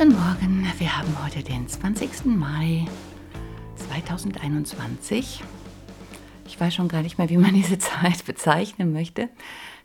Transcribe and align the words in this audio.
Guten 0.00 0.14
Morgen, 0.14 0.66
wir 0.78 0.96
haben 0.96 1.14
heute 1.22 1.42
den 1.42 1.68
20. 1.68 2.24
Mai 2.24 2.86
2021. 3.76 5.42
Ich 6.46 6.58
weiß 6.58 6.74
schon 6.74 6.88
gar 6.88 7.02
nicht 7.02 7.18
mehr, 7.18 7.28
wie 7.28 7.36
man 7.36 7.52
diese 7.52 7.76
Zeit 7.78 8.24
bezeichnen 8.24 8.94
möchte. 8.94 9.28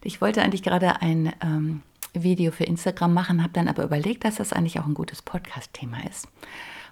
Ich 0.05 0.21
wollte 0.21 0.41
eigentlich 0.41 0.63
gerade 0.63 1.01
ein 1.01 1.33
ähm, 1.41 1.81
Video 2.13 2.53
für 2.53 2.63
Instagram 2.63 3.13
machen, 3.13 3.43
habe 3.43 3.51
dann 3.51 3.67
aber 3.67 3.83
überlegt, 3.83 4.23
dass 4.23 4.35
das 4.35 4.53
eigentlich 4.53 4.79
auch 4.79 4.85
ein 4.85 4.93
gutes 4.93 5.21
Podcast-Thema 5.21 5.97
ist. 6.09 6.29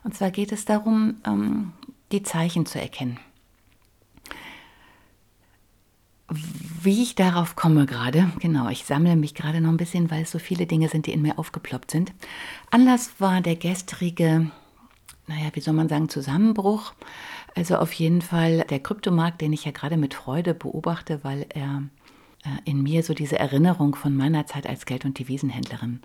Und 0.03 0.13
zwar 0.13 0.29
geht 0.29 0.51
es 0.51 0.65
darum, 0.65 1.21
ähm, 1.25 1.71
die 2.11 2.23
Zeichen 2.23 2.65
zu 2.65 2.77
erkennen. 2.77 3.21
Wie 6.83 7.01
ich 7.01 7.15
darauf 7.15 7.55
komme 7.55 7.85
gerade, 7.85 8.29
genau, 8.39 8.67
ich 8.67 8.83
sammle 8.83 9.15
mich 9.15 9.35
gerade 9.35 9.61
noch 9.61 9.69
ein 9.69 9.77
bisschen, 9.77 10.11
weil 10.11 10.23
es 10.23 10.31
so 10.31 10.37
viele 10.37 10.65
Dinge 10.65 10.89
sind, 10.89 11.05
die 11.05 11.13
in 11.13 11.21
mir 11.21 11.39
aufgeploppt 11.39 11.89
sind. 11.89 12.11
Anlass 12.71 13.11
war 13.19 13.39
der 13.39 13.55
gestrige, 13.55 14.51
naja, 15.27 15.49
wie 15.53 15.61
soll 15.61 15.75
man 15.75 15.87
sagen, 15.87 16.09
Zusammenbruch. 16.09 16.91
Also 17.55 17.77
auf 17.77 17.93
jeden 17.93 18.21
Fall 18.21 18.65
der 18.69 18.81
Kryptomarkt, 18.81 19.39
den 19.39 19.53
ich 19.53 19.63
ja 19.63 19.71
gerade 19.71 19.95
mit 19.95 20.13
Freude 20.13 20.53
beobachte, 20.53 21.23
weil 21.23 21.45
er 21.53 21.83
äh, 22.43 22.69
in 22.69 22.83
mir 22.83 23.01
so 23.03 23.13
diese 23.13 23.39
Erinnerung 23.39 23.95
von 23.95 24.13
meiner 24.13 24.45
Zeit 24.45 24.67
als 24.67 24.85
Geld- 24.85 25.05
und 25.05 25.17
Devisenhändlerin 25.17 26.01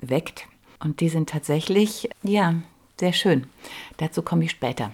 weckt. 0.00 0.46
Und 0.78 1.00
die 1.00 1.10
sind 1.10 1.28
tatsächlich, 1.28 2.08
ja, 2.22 2.54
sehr 2.98 3.12
schön. 3.12 3.48
Dazu 3.98 4.22
komme 4.22 4.44
ich 4.44 4.52
später. 4.52 4.92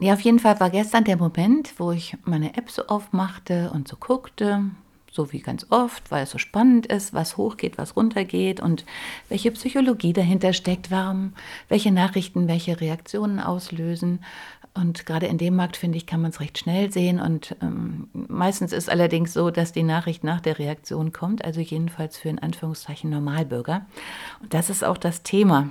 Ja, 0.00 0.14
auf 0.14 0.20
jeden 0.20 0.38
Fall 0.38 0.60
war 0.60 0.70
gestern 0.70 1.02
der 1.02 1.16
Moment, 1.16 1.74
wo 1.78 1.90
ich 1.90 2.16
meine 2.24 2.56
App 2.56 2.70
so 2.70 2.86
aufmachte 2.86 3.72
und 3.74 3.88
so 3.88 3.96
guckte, 3.96 4.62
so 5.10 5.32
wie 5.32 5.40
ganz 5.40 5.66
oft, 5.70 6.12
weil 6.12 6.22
es 6.22 6.30
so 6.30 6.38
spannend 6.38 6.86
ist, 6.86 7.14
was 7.14 7.36
hochgeht, 7.36 7.78
was 7.78 7.96
runtergeht 7.96 8.60
und 8.60 8.84
welche 9.28 9.50
Psychologie 9.50 10.12
dahinter 10.12 10.52
steckt, 10.52 10.92
warum, 10.92 11.32
welche 11.68 11.90
Nachrichten 11.90 12.46
welche 12.46 12.80
Reaktionen 12.80 13.40
auslösen. 13.40 14.20
Und 14.74 15.04
gerade 15.06 15.26
in 15.26 15.38
dem 15.38 15.56
Markt, 15.56 15.76
finde 15.76 15.98
ich, 15.98 16.06
kann 16.06 16.20
man 16.20 16.30
es 16.30 16.38
recht 16.38 16.58
schnell 16.58 16.92
sehen. 16.92 17.20
Und 17.20 17.56
ähm, 17.60 18.08
meistens 18.12 18.72
ist 18.72 18.88
allerdings 18.88 19.32
so, 19.32 19.50
dass 19.50 19.72
die 19.72 19.82
Nachricht 19.82 20.22
nach 20.22 20.40
der 20.40 20.60
Reaktion 20.60 21.10
kommt, 21.10 21.44
also 21.44 21.60
jedenfalls 21.60 22.16
für 22.16 22.28
in 22.28 22.38
Anführungszeichen 22.38 23.10
Normalbürger. 23.10 23.86
Und 24.40 24.54
das 24.54 24.70
ist 24.70 24.84
auch 24.84 24.98
das 24.98 25.24
Thema. 25.24 25.70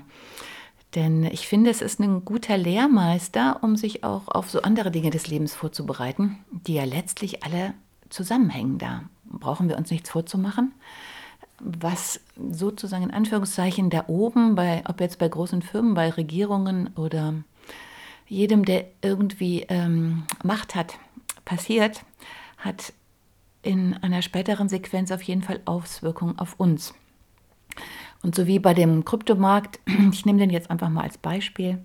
Denn 0.95 1.25
ich 1.25 1.47
finde, 1.47 1.69
es 1.69 1.81
ist 1.81 1.99
ein 1.99 2.23
guter 2.23 2.57
Lehrmeister, 2.57 3.59
um 3.61 3.75
sich 3.75 4.03
auch 4.03 4.27
auf 4.27 4.49
so 4.49 4.61
andere 4.61 4.89
Dinge 4.89 5.09
des 5.09 5.27
Lebens 5.27 5.53
vorzubereiten, 5.53 6.37
die 6.49 6.75
ja 6.75 6.85
letztlich 6.85 7.43
alle 7.43 7.73
zusammenhängen. 8.09 8.77
Da 8.77 9.03
brauchen 9.25 9.67
wir 9.67 9.77
uns 9.77 9.91
nichts 9.91 10.09
vorzumachen. 10.09 10.73
Was 11.59 12.21
sozusagen 12.51 13.03
in 13.03 13.11
Anführungszeichen 13.11 13.89
da 13.89 14.05
oben, 14.07 14.55
bei, 14.55 14.83
ob 14.87 15.01
jetzt 15.01 15.19
bei 15.19 15.27
großen 15.27 15.61
Firmen, 15.61 15.93
bei 15.93 16.09
Regierungen 16.09 16.91
oder 16.95 17.33
jedem, 18.27 18.63
der 18.63 18.85
irgendwie 19.01 19.65
ähm, 19.67 20.23
Macht 20.43 20.75
hat, 20.75 20.99
passiert, 21.45 22.03
hat 22.57 22.93
in 23.61 23.95
einer 23.95 24.21
späteren 24.21 24.69
Sequenz 24.69 25.11
auf 25.11 25.21
jeden 25.23 25.41
Fall 25.41 25.61
Auswirkungen 25.65 26.37
auf 26.39 26.59
uns. 26.59 26.93
Und 28.23 28.35
so 28.35 28.47
wie 28.47 28.59
bei 28.59 28.73
dem 28.73 29.05
Kryptomarkt, 29.05 29.79
ich 30.11 30.25
nehme 30.25 30.39
den 30.39 30.49
jetzt 30.49 30.69
einfach 30.69 30.89
mal 30.89 31.03
als 31.03 31.17
Beispiel, 31.17 31.79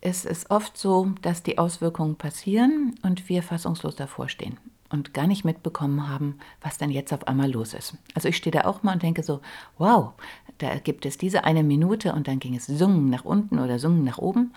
es 0.00 0.24
ist 0.24 0.50
oft 0.50 0.78
so, 0.78 1.12
dass 1.22 1.42
die 1.42 1.58
Auswirkungen 1.58 2.16
passieren 2.16 2.94
und 3.02 3.28
wir 3.28 3.42
fassungslos 3.42 3.96
davor 3.96 4.28
stehen 4.28 4.58
und 4.90 5.12
gar 5.12 5.26
nicht 5.26 5.44
mitbekommen 5.44 6.08
haben, 6.08 6.38
was 6.60 6.78
dann 6.78 6.90
jetzt 6.90 7.12
auf 7.12 7.26
einmal 7.26 7.50
los 7.50 7.74
ist. 7.74 7.94
Also 8.14 8.28
ich 8.28 8.36
stehe 8.36 8.52
da 8.52 8.62
auch 8.62 8.82
mal 8.82 8.94
und 8.94 9.02
denke 9.02 9.22
so, 9.22 9.40
wow, 9.76 10.12
da 10.58 10.78
gibt 10.78 11.04
es 11.04 11.18
diese 11.18 11.44
eine 11.44 11.62
Minute 11.62 12.12
und 12.12 12.28
dann 12.28 12.38
ging 12.38 12.54
es 12.54 12.66
sungen 12.66 13.10
nach 13.10 13.24
unten 13.24 13.58
oder 13.58 13.78
sungen 13.78 14.04
nach 14.04 14.18
oben. 14.18 14.52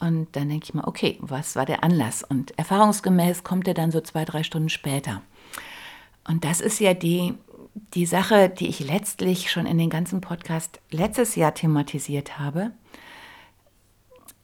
Und 0.00 0.28
dann 0.36 0.48
denke 0.50 0.64
ich 0.64 0.74
mal, 0.74 0.84
okay, 0.86 1.18
was 1.20 1.56
war 1.56 1.64
der 1.64 1.82
Anlass? 1.82 2.22
Und 2.22 2.56
erfahrungsgemäß 2.58 3.44
kommt 3.44 3.66
er 3.66 3.74
dann 3.74 3.90
so 3.90 4.00
zwei, 4.00 4.24
drei 4.24 4.42
Stunden 4.42 4.68
später. 4.68 5.22
Und 6.28 6.44
das 6.44 6.60
ist 6.60 6.80
ja 6.80 6.92
die 6.92 7.34
die 7.94 8.06
Sache, 8.06 8.48
die 8.48 8.68
ich 8.68 8.80
letztlich 8.80 9.50
schon 9.50 9.66
in 9.66 9.78
den 9.78 9.90
ganzen 9.90 10.20
Podcast 10.20 10.80
letztes 10.90 11.36
Jahr 11.36 11.54
thematisiert 11.54 12.38
habe, 12.38 12.70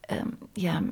ähm, 0.09 0.37
ja, 0.57 0.83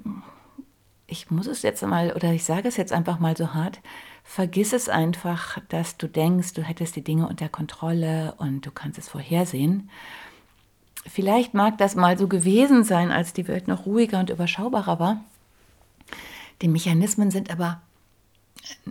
ich 1.07 1.31
muss 1.31 1.47
es 1.47 1.63
jetzt 1.63 1.83
mal, 1.83 2.13
oder 2.13 2.33
ich 2.33 2.45
sage 2.45 2.69
es 2.69 2.77
jetzt 2.77 2.93
einfach 2.93 3.19
mal 3.19 3.37
so 3.37 3.53
hart, 3.53 3.81
vergiss 4.25 4.73
es 4.73 4.89
einfach, 4.89 5.59
dass 5.69 5.97
du 5.97 6.07
denkst, 6.07 6.55
du 6.55 6.63
hättest 6.63 6.97
die 6.97 7.05
Dinge 7.05 7.29
unter 7.29 7.49
Kontrolle 7.49 8.35
und 8.39 8.65
du 8.65 8.71
kannst 8.71 8.99
es 8.99 9.09
vorhersehen. 9.09 9.91
Vielleicht 11.07 11.53
mag 11.53 11.79
das 11.79 11.95
mal 11.95 12.17
so 12.17 12.29
gewesen 12.29 12.85
sein, 12.85 13.11
als 13.11 13.33
die 13.33 13.49
Welt 13.49 13.69
noch 13.69 13.87
ruhiger 13.87 14.21
und 14.21 14.31
überschaubarer 14.31 15.01
war. 15.01 15.25
Die 16.63 16.69
Mechanismen 16.69 17.31
sind 17.31 17.51
aber 17.51 17.83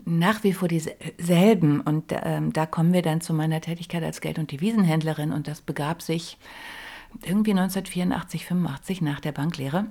nach 0.06 0.44
wie 0.44 0.54
vor 0.54 0.68
dieselben. 0.68 1.82
Und 1.82 2.06
ähm, 2.12 2.54
da 2.54 2.66
kommen 2.66 2.94
wir 2.94 3.02
dann 3.02 3.22
zu 3.22 3.34
meiner 3.34 3.62
Tätigkeit 3.62 4.04
als 4.04 4.22
Geld- 4.22 4.40
und 4.40 4.52
Devisenhändlerin. 4.52 5.32
Und 5.32 5.48
das 5.48 5.62
begab 5.62 6.02
sich 6.02 6.38
irgendwie 7.24 7.52
1984, 7.52 8.46
85 8.46 9.02
nach 9.02 9.20
der 9.20 9.32
Banklehre. 9.32 9.88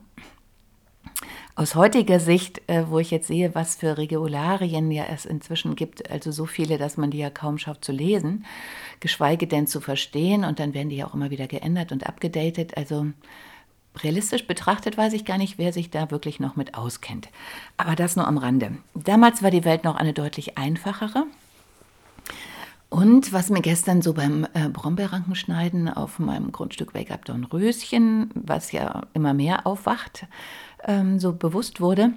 Aus 1.55 1.75
heutiger 1.75 2.21
Sicht, 2.21 2.63
äh, 2.69 2.89
wo 2.89 3.01
ich 3.01 3.11
jetzt 3.11 3.27
sehe, 3.27 3.55
was 3.55 3.77
für 3.77 3.99
Regularien 3.99 4.91
ja 4.93 5.05
es 5.11 5.25
inzwischen 5.25 5.75
gibt, 5.75 6.09
also 6.11 6.31
so 6.31 6.47
viele, 6.47 6.79
dass 6.79 6.97
man 6.97 7.11
die 7.11 7.19
ja 7.19 7.31
kaum 7.31 7.59
schafft 7.59 7.85
zu 7.85 7.91
lesen, 7.91 8.45
geschweige 9.01 9.49
denn 9.49 9.67
zu 9.67 9.81
verstehen. 9.81 10.45
Und 10.45 10.61
dann 10.61 10.75
werden 10.75 10.91
die 10.91 10.97
ja 10.97 11.07
auch 11.07 11.15
immer 11.15 11.31
wieder 11.31 11.49
geändert 11.49 11.91
und 11.91 12.07
abgedatet. 12.07 12.77
Also 12.77 13.07
realistisch 14.03 14.47
betrachtet 14.47 14.97
weiß 14.97 15.13
ich 15.13 15.25
gar 15.25 15.39
nicht, 15.39 15.59
wer 15.59 15.73
sich 15.73 15.91
da 15.91 16.11
wirklich 16.11 16.41
noch 16.41 16.57
mit 16.57 16.75
auskennt. 16.75 17.29
Aber 17.77 17.97
das 17.97 18.17
nur 18.17 18.27
am 18.27 18.39
Rande. 18.39 18.73
Damals 18.95 19.43
war 19.43 19.51
die 19.51 19.65
Welt 19.65 19.85
noch 19.85 19.97
eine 19.97 20.13
deutlich 20.13 20.59
einfachere. 20.59 21.27
Und 22.91 23.33
was 23.33 23.51
mir 23.51 23.61
gestern 23.61 24.01
so 24.01 24.15
beim 24.15 24.47
äh, 24.55 24.69
Brombeerrankenschneiden 24.69 25.89
auf 25.89 26.19
meinem 26.19 26.53
Grundstück 26.53 26.95
Wake 26.95 27.11
Up 27.11 27.25
Dornröschen, 27.25 28.31
was 28.35 28.73
ja 28.73 29.03
immer 29.13 29.35
mehr 29.35 29.67
aufwacht, 29.67 30.27
ähm, 30.85 31.19
so 31.19 31.35
bewusst 31.35 31.83
wurde, 31.83 32.13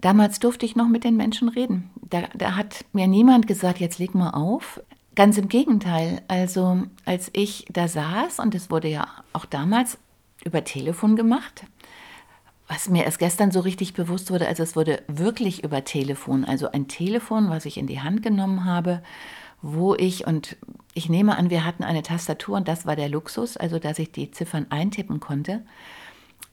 damals 0.00 0.40
durfte 0.40 0.66
ich 0.66 0.74
noch 0.74 0.88
mit 0.88 1.04
den 1.04 1.16
Menschen 1.16 1.48
reden. 1.48 1.90
Da, 2.10 2.22
da 2.34 2.56
hat 2.56 2.84
mir 2.92 3.06
niemand 3.06 3.46
gesagt, 3.46 3.78
jetzt 3.78 3.98
leg 4.00 4.14
mal 4.14 4.30
auf. 4.30 4.80
Ganz 5.16 5.38
im 5.38 5.48
Gegenteil. 5.48 6.22
Also 6.28 6.82
als 7.06 7.30
ich 7.32 7.64
da 7.70 7.88
saß, 7.88 8.38
und 8.38 8.54
es 8.54 8.70
wurde 8.70 8.88
ja 8.88 9.08
auch 9.32 9.46
damals 9.46 9.98
über 10.44 10.62
Telefon 10.62 11.16
gemacht. 11.16 11.64
Was 12.68 12.88
mir 12.88 13.04
erst 13.04 13.18
gestern 13.18 13.50
so 13.50 13.60
richtig 13.60 13.94
bewusst 13.94 14.30
wurde, 14.30 14.46
also 14.46 14.62
es 14.62 14.76
wurde 14.76 15.02
wirklich 15.08 15.64
über 15.64 15.84
Telefon, 15.84 16.44
also 16.44 16.70
ein 16.70 16.88
Telefon, 16.88 17.48
was 17.48 17.64
ich 17.64 17.78
in 17.78 17.86
die 17.86 18.00
Hand 18.00 18.22
genommen 18.22 18.64
habe, 18.64 19.02
wo 19.62 19.94
ich, 19.94 20.26
und 20.26 20.56
ich 20.92 21.08
nehme 21.08 21.38
an, 21.38 21.48
wir 21.48 21.64
hatten 21.64 21.84
eine 21.84 22.02
Tastatur 22.02 22.56
und 22.56 22.68
das 22.68 22.84
war 22.84 22.96
der 22.96 23.08
Luxus, 23.08 23.56
also 23.56 23.78
dass 23.78 23.98
ich 23.98 24.12
die 24.12 24.32
Ziffern 24.32 24.66
eintippen 24.70 25.20
konnte. 25.20 25.64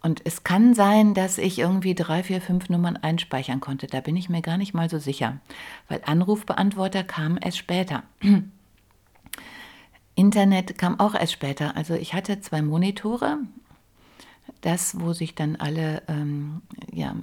Und 0.02 0.22
es 0.24 0.44
kann 0.44 0.74
sein, 0.74 1.14
dass 1.14 1.38
ich 1.38 1.60
irgendwie 1.60 1.96
drei, 1.96 2.24
vier, 2.24 2.42
fünf 2.42 2.70
Nummern 2.70 2.98
einspeichern 2.98 3.60
konnte. 3.60 3.88
Da 3.88 4.00
bin 4.00 4.16
ich 4.16 4.30
mir 4.30 4.42
gar 4.42 4.58
nicht 4.58 4.74
mal 4.74 4.90
so 4.90 5.00
sicher, 5.00 5.40
weil 5.90 6.02
Anrufbeantworter 6.06 7.04
kamen 7.04 7.38
erst 7.38 7.58
später. 7.58 8.04
Internet 10.16 10.78
kam 10.78 11.00
auch 11.00 11.16
erst 11.16 11.34
später. 11.34 11.76
Also 11.76 11.96
ich 11.96 12.14
hatte 12.14 12.40
zwei 12.42 12.62
Monitore, 12.62 13.40
das, 14.62 15.00
wo 15.00 15.14
sich 15.14 15.36
dann 15.36 15.56
alle 15.56 16.04
ähm, 16.08 16.62
ja, 16.92 17.16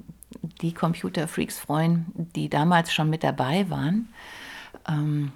die 0.60 0.74
Computerfreaks 0.74 1.58
freuen, 1.58 2.06
die 2.34 2.48
damals 2.48 2.92
schon 2.92 3.10
mit 3.10 3.22
dabei 3.22 3.70
waren. 3.70 4.08
Ähm, 4.88 5.32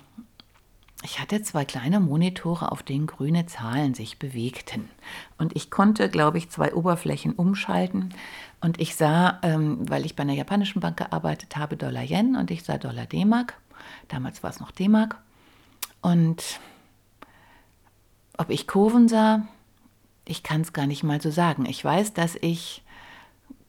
ich 1.04 1.20
hatte 1.20 1.42
zwei 1.42 1.66
kleine 1.66 2.00
Monitore, 2.00 2.72
auf 2.72 2.82
denen 2.82 3.06
grüne 3.06 3.44
Zahlen 3.44 3.92
sich 3.92 4.18
bewegten. 4.18 4.88
Und 5.36 5.54
ich 5.54 5.70
konnte, 5.70 6.08
glaube 6.08 6.38
ich, 6.38 6.48
zwei 6.48 6.74
Oberflächen 6.74 7.34
umschalten. 7.34 8.14
Und 8.62 8.80
ich 8.80 8.96
sah, 8.96 9.38
ähm, 9.42 9.78
weil 9.88 10.06
ich 10.06 10.16
bei 10.16 10.22
einer 10.22 10.32
japanischen 10.32 10.80
Bank 10.80 10.96
gearbeitet 10.96 11.56
habe, 11.56 11.76
Dollar 11.76 12.02
Yen 12.02 12.36
und 12.36 12.50
ich 12.50 12.64
sah 12.64 12.78
Dollar 12.78 13.04
D-Mark. 13.04 13.54
Damals 14.08 14.42
war 14.42 14.48
es 14.48 14.60
noch 14.60 14.70
D-Mark. 14.70 15.18
Und 16.00 16.58
ob 18.38 18.50
ich 18.50 18.66
Kurven 18.66 19.08
sah, 19.08 19.46
ich 20.24 20.42
kann 20.42 20.62
es 20.62 20.72
gar 20.72 20.86
nicht 20.86 21.02
mal 21.02 21.20
so 21.20 21.30
sagen. 21.30 21.66
Ich 21.66 21.84
weiß, 21.84 22.14
dass 22.14 22.36
ich 22.40 22.82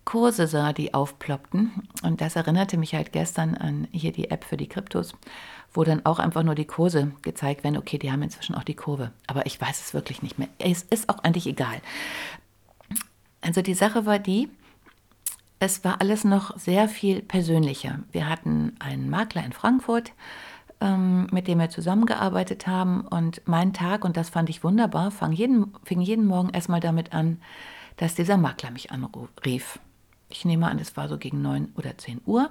Kurse 0.05 0.47
sah, 0.47 0.71
die 0.71 0.93
aufploppten. 0.93 1.71
Und 2.03 2.21
das 2.21 2.35
erinnerte 2.35 2.77
mich 2.77 2.93
halt 2.93 3.11
gestern 3.11 3.55
an 3.55 3.87
hier 3.91 4.11
die 4.11 4.29
App 4.29 4.43
für 4.43 4.57
die 4.57 4.69
Kryptos, 4.69 5.15
wo 5.73 5.83
dann 5.83 6.05
auch 6.05 6.19
einfach 6.19 6.43
nur 6.43 6.55
die 6.55 6.65
Kurse 6.65 7.11
gezeigt 7.23 7.63
werden. 7.63 7.77
Okay, 7.77 7.97
die 7.97 8.11
haben 8.11 8.21
inzwischen 8.21 8.55
auch 8.55 8.63
die 8.63 8.75
Kurve. 8.75 9.11
Aber 9.27 9.45
ich 9.45 9.59
weiß 9.59 9.81
es 9.81 9.93
wirklich 9.93 10.21
nicht 10.21 10.39
mehr. 10.39 10.47
Es 10.59 10.83
ist 10.83 11.09
auch 11.09 11.19
eigentlich 11.19 11.47
egal. 11.47 11.81
Also 13.41 13.61
die 13.61 13.73
Sache 13.73 14.05
war 14.05 14.19
die, 14.19 14.49
es 15.59 15.83
war 15.83 16.01
alles 16.01 16.23
noch 16.23 16.57
sehr 16.57 16.87
viel 16.87 17.21
persönlicher. 17.21 17.99
Wir 18.11 18.29
hatten 18.29 18.75
einen 18.79 19.09
Makler 19.09 19.43
in 19.43 19.53
Frankfurt, 19.53 20.11
ähm, 20.85 21.27
mit 21.31 21.47
dem 21.47 21.59
wir 21.59 21.69
zusammengearbeitet 21.69 22.67
haben. 22.67 23.01
Und 23.01 23.41
mein 23.45 23.73
Tag, 23.73 24.05
und 24.05 24.15
das 24.15 24.29
fand 24.29 24.49
ich 24.49 24.63
wunderbar, 24.63 25.09
fing 25.11 25.31
jeden, 25.31 25.73
fing 25.83 25.99
jeden 25.99 26.27
Morgen 26.27 26.49
erstmal 26.49 26.79
damit 26.79 27.13
an, 27.13 27.41
dass 27.97 28.13
dieser 28.13 28.37
Makler 28.37 28.71
mich 28.71 28.91
anrief. 28.91 29.79
Ich 30.29 30.45
nehme 30.45 30.67
an, 30.67 30.79
es 30.79 30.95
war 30.95 31.07
so 31.07 31.17
gegen 31.17 31.41
9 31.41 31.73
oder 31.75 31.97
10 31.97 32.21
Uhr. 32.25 32.49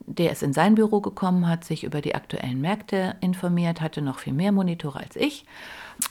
Der 0.00 0.32
ist 0.32 0.42
in 0.42 0.52
sein 0.52 0.74
Büro 0.74 1.00
gekommen, 1.00 1.48
hat 1.48 1.64
sich 1.64 1.84
über 1.84 2.00
die 2.00 2.14
aktuellen 2.14 2.60
Märkte 2.60 3.16
informiert, 3.20 3.80
hatte 3.80 4.02
noch 4.02 4.18
viel 4.18 4.32
mehr 4.32 4.52
Monitore 4.52 4.98
als 5.00 5.16
ich 5.16 5.44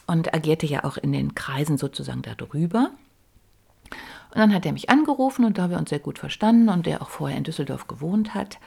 und 0.05 0.33
agierte 0.33 0.67
ja 0.67 0.83
auch 0.83 0.97
in 0.97 1.11
den 1.11 1.33
Kreisen 1.33 1.77
sozusagen 1.77 2.21
darüber. 2.21 2.91
Und 4.31 4.37
dann 4.37 4.53
hat 4.53 4.65
er 4.65 4.73
mich 4.73 4.89
angerufen 4.89 5.45
und 5.45 5.57
da 5.57 5.69
wir 5.69 5.77
uns 5.77 5.89
sehr 5.89 5.99
gut 5.99 6.19
verstanden 6.19 6.69
und 6.69 6.85
der 6.85 7.01
auch 7.01 7.09
vorher 7.09 7.37
in 7.37 7.45
Düsseldorf 7.45 7.87
gewohnt 7.87 8.35
hat, 8.35 8.59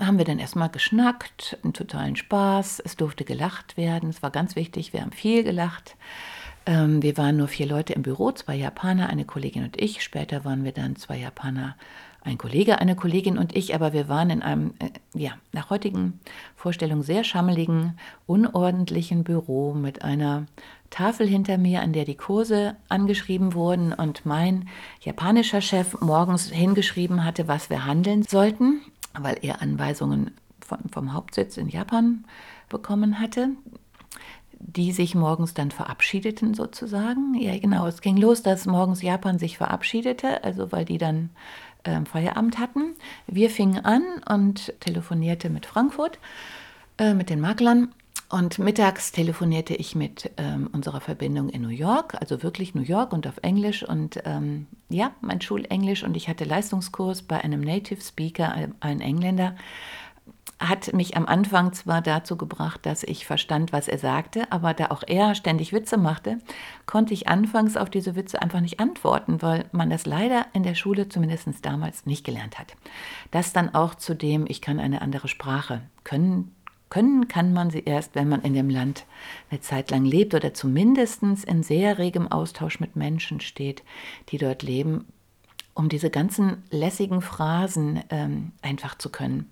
haben 0.00 0.18
wir 0.18 0.24
dann 0.24 0.38
erstmal 0.38 0.68
geschnackt, 0.68 1.58
einen 1.62 1.72
totalen 1.72 2.16
Spaß. 2.16 2.80
Es 2.84 2.96
durfte 2.96 3.24
gelacht 3.24 3.76
werden. 3.76 4.10
Es 4.10 4.22
war 4.22 4.30
ganz 4.30 4.56
wichtig, 4.56 4.92
wir 4.92 5.02
haben 5.02 5.12
viel 5.12 5.42
gelacht. 5.42 5.96
Ähm, 6.66 7.02
wir 7.02 7.16
waren 7.16 7.36
nur 7.36 7.48
vier 7.48 7.66
Leute 7.66 7.94
im 7.94 8.02
Büro, 8.02 8.30
zwei 8.32 8.54
Japaner, 8.54 9.08
eine 9.08 9.24
Kollegin 9.24 9.64
und 9.64 9.80
ich. 9.80 10.02
Später 10.02 10.44
waren 10.44 10.64
wir 10.64 10.72
dann 10.72 10.96
zwei 10.96 11.16
Japaner, 11.16 11.76
ein 12.22 12.38
Kollege, 12.38 12.78
eine 12.78 12.94
Kollegin 12.94 13.38
und 13.38 13.56
ich. 13.56 13.74
Aber 13.74 13.92
wir 13.92 14.08
waren 14.08 14.30
in 14.30 14.42
einem, 14.42 14.74
äh, 14.78 14.90
ja, 15.14 15.32
nach 15.52 15.70
heutigen 15.70 16.20
Vorstellungen 16.54 17.02
sehr 17.02 17.24
schammeligen, 17.24 17.98
unordentlichen 18.26 19.24
Büro 19.24 19.74
mit 19.74 20.02
einer 20.02 20.46
Tafel 20.90 21.26
hinter 21.26 21.58
mir, 21.58 21.82
an 21.82 21.92
der 21.92 22.04
die 22.04 22.16
Kurse 22.16 22.76
angeschrieben 22.88 23.54
wurden 23.54 23.92
und 23.92 24.24
mein 24.26 24.68
japanischer 25.00 25.60
Chef 25.60 26.00
morgens 26.00 26.50
hingeschrieben 26.50 27.24
hatte, 27.24 27.48
was 27.48 27.68
wir 27.68 27.84
handeln 27.84 28.22
sollten 28.22 28.80
weil 29.22 29.38
er 29.42 29.62
Anweisungen 29.62 30.32
von, 30.60 30.78
vom 30.90 31.12
Hauptsitz 31.12 31.56
in 31.56 31.68
Japan 31.68 32.24
bekommen 32.68 33.20
hatte, 33.20 33.50
die 34.60 34.92
sich 34.92 35.14
morgens 35.14 35.54
dann 35.54 35.70
verabschiedeten 35.70 36.54
sozusagen. 36.54 37.34
Ja, 37.34 37.56
genau, 37.58 37.86
es 37.86 38.00
ging 38.00 38.16
los, 38.16 38.42
dass 38.42 38.66
morgens 38.66 39.02
Japan 39.02 39.38
sich 39.38 39.56
verabschiedete, 39.56 40.42
also 40.42 40.72
weil 40.72 40.84
die 40.84 40.98
dann 40.98 41.30
äh, 41.84 42.04
Feierabend 42.04 42.58
hatten. 42.58 42.94
Wir 43.26 43.50
fingen 43.50 43.84
an 43.84 44.02
und 44.28 44.74
telefonierte 44.80 45.48
mit 45.48 45.66
Frankfurt, 45.66 46.18
äh, 46.98 47.14
mit 47.14 47.30
den 47.30 47.40
Maklern 47.40 47.94
und 48.30 48.58
mittags 48.58 49.10
telefonierte 49.10 49.74
ich 49.74 49.94
mit 49.94 50.30
ähm, 50.36 50.68
unserer 50.72 51.00
Verbindung 51.00 51.48
in 51.48 51.62
New 51.62 51.68
York, 51.68 52.14
also 52.20 52.42
wirklich 52.42 52.74
New 52.74 52.82
York 52.82 53.14
und 53.14 53.26
auf 53.26 53.38
Englisch. 53.40 53.82
Und 53.82 54.20
ähm, 54.24 54.66
ja, 54.90 55.12
mein 55.22 55.40
Schulenglisch 55.40 56.04
und 56.04 56.14
ich 56.16 56.28
hatte 56.28 56.44
Leistungskurs 56.44 57.22
bei 57.22 57.42
einem 57.42 57.62
Native 57.62 58.02
Speaker, 58.02 58.54
ein 58.80 59.00
Engländer, 59.00 59.56
hat 60.58 60.92
mich 60.92 61.16
am 61.16 61.26
Anfang 61.26 61.72
zwar 61.72 62.02
dazu 62.02 62.36
gebracht, 62.36 62.84
dass 62.84 63.04
ich 63.04 63.26
verstand, 63.26 63.72
was 63.72 63.86
er 63.86 63.98
sagte, 63.98 64.50
aber 64.50 64.74
da 64.74 64.86
auch 64.86 65.04
er 65.06 65.34
ständig 65.34 65.72
Witze 65.72 65.96
machte, 65.96 66.38
konnte 66.84 67.14
ich 67.14 67.28
anfangs 67.28 67.76
auf 67.76 67.90
diese 67.90 68.16
Witze 68.16 68.42
einfach 68.42 68.60
nicht 68.60 68.80
antworten, 68.80 69.40
weil 69.40 69.66
man 69.72 69.88
das 69.88 70.04
leider 70.04 70.46
in 70.52 70.64
der 70.64 70.74
Schule 70.74 71.08
zumindest 71.08 71.64
damals 71.64 72.06
nicht 72.06 72.24
gelernt 72.24 72.58
hat. 72.58 72.74
Das 73.30 73.52
dann 73.52 73.74
auch 73.74 73.94
zu 73.94 74.14
dem, 74.14 74.46
ich 74.48 74.60
kann 74.60 74.80
eine 74.80 75.00
andere 75.00 75.28
Sprache 75.28 75.82
können, 76.02 76.54
können 76.90 77.28
kann 77.28 77.52
man 77.52 77.70
sie 77.70 77.84
erst, 77.84 78.14
wenn 78.14 78.28
man 78.28 78.42
in 78.42 78.54
dem 78.54 78.70
Land 78.70 79.04
eine 79.50 79.60
Zeit 79.60 79.90
lang 79.90 80.04
lebt 80.04 80.34
oder 80.34 80.54
zumindest 80.54 81.22
in 81.22 81.62
sehr 81.62 81.98
regem 81.98 82.30
Austausch 82.30 82.80
mit 82.80 82.96
Menschen 82.96 83.40
steht, 83.40 83.82
die 84.30 84.38
dort 84.38 84.62
leben, 84.62 85.06
um 85.74 85.88
diese 85.88 86.10
ganzen 86.10 86.62
lässigen 86.70 87.20
Phrasen 87.20 88.02
ähm, 88.10 88.52
einfach 88.62 88.96
zu 88.98 89.10
können. 89.10 89.50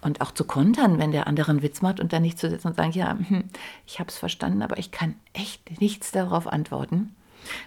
Und 0.00 0.20
auch 0.20 0.32
zu 0.32 0.44
kontern, 0.44 0.98
wenn 0.98 1.12
der 1.12 1.26
andere 1.26 1.50
einen 1.50 1.62
Witz 1.62 1.80
macht 1.80 1.98
und 1.98 2.12
dann 2.12 2.22
nicht 2.22 2.38
zu 2.38 2.50
sitzen 2.50 2.68
und 2.68 2.76
sagen, 2.76 2.92
ja, 2.92 3.16
hm, 3.16 3.44
ich 3.86 4.00
habe 4.00 4.10
es 4.10 4.18
verstanden, 4.18 4.60
aber 4.60 4.78
ich 4.78 4.90
kann 4.90 5.14
echt 5.32 5.80
nichts 5.80 6.10
darauf 6.10 6.46
antworten. 6.46 7.14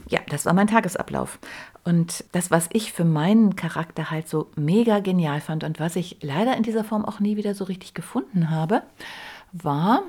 Ja, 0.09 0.19
das 0.29 0.45
war 0.45 0.53
mein 0.53 0.67
Tagesablauf. 0.67 1.39
Und 1.83 2.25
das, 2.31 2.51
was 2.51 2.69
ich 2.73 2.91
für 2.91 3.05
meinen 3.05 3.55
Charakter 3.55 4.11
halt 4.11 4.27
so 4.27 4.49
mega 4.55 4.99
genial 4.99 5.41
fand 5.41 5.63
und 5.63 5.79
was 5.79 5.95
ich 5.95 6.17
leider 6.21 6.57
in 6.57 6.63
dieser 6.63 6.83
Form 6.83 7.05
auch 7.05 7.19
nie 7.19 7.37
wieder 7.37 7.55
so 7.55 7.63
richtig 7.63 7.93
gefunden 7.93 8.49
habe, 8.49 8.83
war 9.53 10.03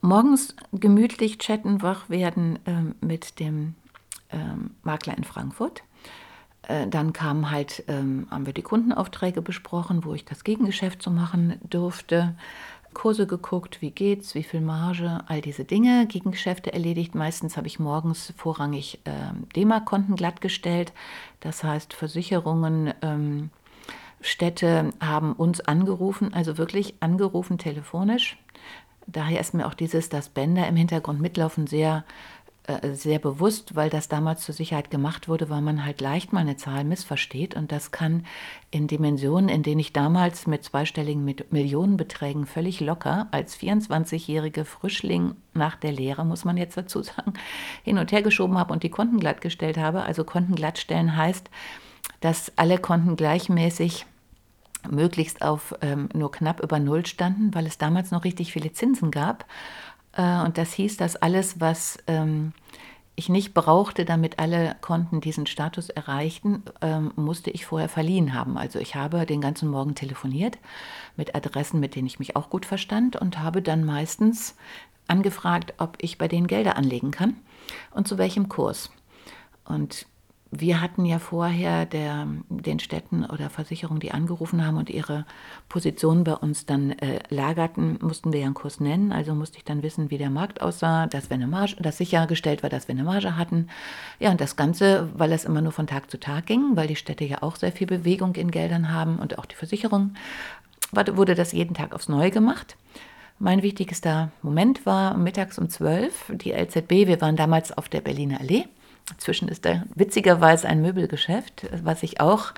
morgens 0.00 0.54
gemütlich 0.72 1.38
chatten, 1.38 1.82
wach 1.82 2.08
werden 2.08 2.58
ähm, 2.66 2.94
mit 3.00 3.40
dem 3.40 3.74
ähm, 4.30 4.72
Makler 4.82 5.16
in 5.16 5.24
Frankfurt. 5.24 5.82
Äh, 6.62 6.86
dann 6.88 7.12
kamen 7.12 7.50
halt, 7.50 7.84
ähm, 7.88 8.26
haben 8.30 8.46
wir 8.46 8.52
die 8.52 8.62
Kundenaufträge 8.62 9.42
besprochen, 9.42 10.04
wo 10.04 10.14
ich 10.14 10.24
das 10.24 10.44
Gegengeschäft 10.44 11.02
so 11.02 11.10
machen 11.10 11.58
durfte. 11.68 12.34
Kurse 12.94 13.26
geguckt, 13.26 13.80
wie 13.82 13.90
geht's, 13.90 14.34
wie 14.34 14.42
viel 14.42 14.60
Marge, 14.60 15.20
all 15.26 15.40
diese 15.40 15.64
Dinge, 15.64 16.06
Gegengeschäfte 16.06 16.72
erledigt. 16.72 17.14
Meistens 17.14 17.56
habe 17.56 17.66
ich 17.66 17.78
morgens 17.78 18.32
vorrangig 18.36 19.00
äh, 19.04 19.10
DEMA-Konten 19.54 20.16
glattgestellt. 20.16 20.92
Das 21.40 21.62
heißt, 21.62 21.94
Versicherungen, 21.94 22.92
ähm, 23.02 23.50
Städte 24.20 24.90
haben 25.00 25.32
uns 25.32 25.60
angerufen, 25.60 26.34
also 26.34 26.58
wirklich 26.58 26.94
angerufen 27.00 27.58
telefonisch. 27.58 28.36
Daher 29.06 29.40
ist 29.40 29.54
mir 29.54 29.66
auch 29.66 29.74
dieses, 29.74 30.08
dass 30.08 30.28
Bänder 30.28 30.68
im 30.68 30.76
Hintergrund 30.76 31.20
mitlaufen, 31.20 31.66
sehr 31.66 32.04
äh, 32.70 32.94
sehr 32.94 33.18
bewusst, 33.18 33.74
weil 33.74 33.90
das 33.90 34.08
damals 34.08 34.42
zur 34.42 34.54
Sicherheit 34.54 34.90
gemacht 34.90 35.28
wurde, 35.28 35.50
weil 35.50 35.60
man 35.60 35.84
halt 35.84 36.00
leicht 36.00 36.32
mal 36.32 36.40
eine 36.40 36.56
Zahl 36.56 36.84
missversteht. 36.84 37.54
Und 37.54 37.72
das 37.72 37.90
kann 37.90 38.24
in 38.70 38.86
Dimensionen, 38.86 39.48
in 39.48 39.62
denen 39.62 39.80
ich 39.80 39.92
damals 39.92 40.46
mit 40.46 40.64
zweistelligen 40.64 41.24
Millionenbeträgen 41.50 42.46
völlig 42.46 42.80
locker 42.80 43.28
als 43.30 43.58
24-jährige 43.58 44.64
Frischling 44.64 45.34
nach 45.54 45.76
der 45.76 45.92
Lehre, 45.92 46.24
muss 46.24 46.44
man 46.44 46.56
jetzt 46.56 46.76
dazu 46.76 47.02
sagen, 47.02 47.34
hin 47.82 47.98
und 47.98 48.12
her 48.12 48.22
geschoben 48.22 48.58
habe 48.58 48.72
und 48.72 48.82
die 48.82 48.90
Konten 48.90 49.18
glattgestellt 49.18 49.76
habe. 49.76 50.02
Also 50.02 50.24
Konten 50.24 50.54
glattstellen 50.54 51.16
heißt, 51.16 51.50
dass 52.20 52.52
alle 52.56 52.78
Konten 52.78 53.16
gleichmäßig 53.16 54.06
möglichst 54.88 55.42
auf 55.42 55.74
ähm, 55.82 56.08
nur 56.14 56.30
knapp 56.30 56.60
über 56.60 56.78
Null 56.78 57.04
standen, 57.06 57.54
weil 57.54 57.66
es 57.66 57.78
damals 57.78 58.10
noch 58.10 58.24
richtig 58.24 58.52
viele 58.52 58.72
Zinsen 58.72 59.10
gab. 59.10 59.44
Äh, 60.12 60.42
und 60.42 60.58
das 60.58 60.72
hieß, 60.72 60.96
dass 60.96 61.16
alles, 61.16 61.60
was 61.60 61.98
ähm, 62.06 62.52
ich 63.16 63.28
nicht 63.28 63.52
brauchte, 63.54 64.04
damit 64.04 64.38
alle 64.38 64.76
Konten 64.80 65.20
diesen 65.20 65.46
Status 65.46 65.90
erreichten, 65.90 66.62
ähm, 66.80 67.12
musste 67.16 67.50
ich 67.50 67.66
vorher 67.66 67.88
verliehen 67.88 68.34
haben. 68.34 68.56
Also 68.56 68.78
ich 68.78 68.94
habe 68.94 69.26
den 69.26 69.40
ganzen 69.40 69.68
Morgen 69.68 69.94
telefoniert 69.94 70.58
mit 71.16 71.34
Adressen, 71.34 71.80
mit 71.80 71.94
denen 71.94 72.06
ich 72.06 72.18
mich 72.18 72.36
auch 72.36 72.48
gut 72.48 72.64
verstand 72.64 73.16
und 73.16 73.38
habe 73.38 73.62
dann 73.62 73.84
meistens 73.84 74.56
angefragt, 75.06 75.74
ob 75.78 75.98
ich 76.00 76.18
bei 76.18 76.28
denen 76.28 76.46
Gelder 76.46 76.76
anlegen 76.76 77.10
kann 77.10 77.36
und 77.90 78.08
zu 78.08 78.16
welchem 78.16 78.48
Kurs. 78.48 78.90
Und 79.64 80.06
wir 80.52 80.80
hatten 80.80 81.04
ja 81.04 81.20
vorher 81.20 81.86
der, 81.86 82.26
den 82.48 82.80
Städten 82.80 83.24
oder 83.24 83.50
Versicherungen, 83.50 84.00
die 84.00 84.10
angerufen 84.10 84.66
haben 84.66 84.78
und 84.78 84.90
ihre 84.90 85.24
Position 85.68 86.24
bei 86.24 86.34
uns 86.34 86.66
dann 86.66 86.90
äh, 86.98 87.20
lagerten, 87.28 87.98
mussten 88.00 88.32
wir 88.32 88.40
ja 88.40 88.46
einen 88.46 88.54
Kurs 88.54 88.80
nennen. 88.80 89.12
Also 89.12 89.34
musste 89.34 89.58
ich 89.58 89.64
dann 89.64 89.84
wissen, 89.84 90.10
wie 90.10 90.18
der 90.18 90.30
Markt 90.30 90.60
aussah, 90.60 91.06
dass 91.06 91.30
wir 91.30 91.36
eine 91.36 91.46
Marge, 91.46 91.76
dass 91.76 91.98
sichergestellt 91.98 92.64
war, 92.64 92.70
dass 92.70 92.88
wir 92.88 92.94
eine 92.94 93.04
Marge 93.04 93.36
hatten. 93.36 93.68
Ja, 94.18 94.32
und 94.32 94.40
das 94.40 94.56
Ganze, 94.56 95.08
weil 95.14 95.30
es 95.32 95.44
immer 95.44 95.60
nur 95.60 95.72
von 95.72 95.86
Tag 95.86 96.10
zu 96.10 96.18
Tag 96.18 96.46
ging, 96.46 96.74
weil 96.74 96.88
die 96.88 96.96
Städte 96.96 97.24
ja 97.24 97.42
auch 97.42 97.54
sehr 97.54 97.70
viel 97.70 97.86
Bewegung 97.86 98.34
in 98.34 98.50
Geldern 98.50 98.92
haben 98.92 99.20
und 99.20 99.38
auch 99.38 99.46
die 99.46 99.56
Versicherung, 99.56 100.14
wurde 100.92 101.36
das 101.36 101.52
jeden 101.52 101.74
Tag 101.74 101.94
aufs 101.94 102.08
Neue 102.08 102.32
gemacht. 102.32 102.76
Mein 103.38 103.62
wichtigster 103.62 104.32
Moment 104.42 104.84
war 104.84 105.16
mittags 105.16 105.58
um 105.58 105.68
12, 105.68 106.32
die 106.34 106.50
LZB, 106.50 107.06
wir 107.06 107.20
waren 107.20 107.36
damals 107.36 107.70
auf 107.70 107.88
der 107.88 108.00
Berliner 108.00 108.40
Allee 108.40 108.64
Inzwischen 109.12 109.48
ist 109.48 109.64
da 109.64 109.84
witzigerweise 109.94 110.68
ein 110.68 110.82
Möbelgeschäft, 110.82 111.66
was 111.82 112.02
ich 112.02 112.20
auch 112.20 112.52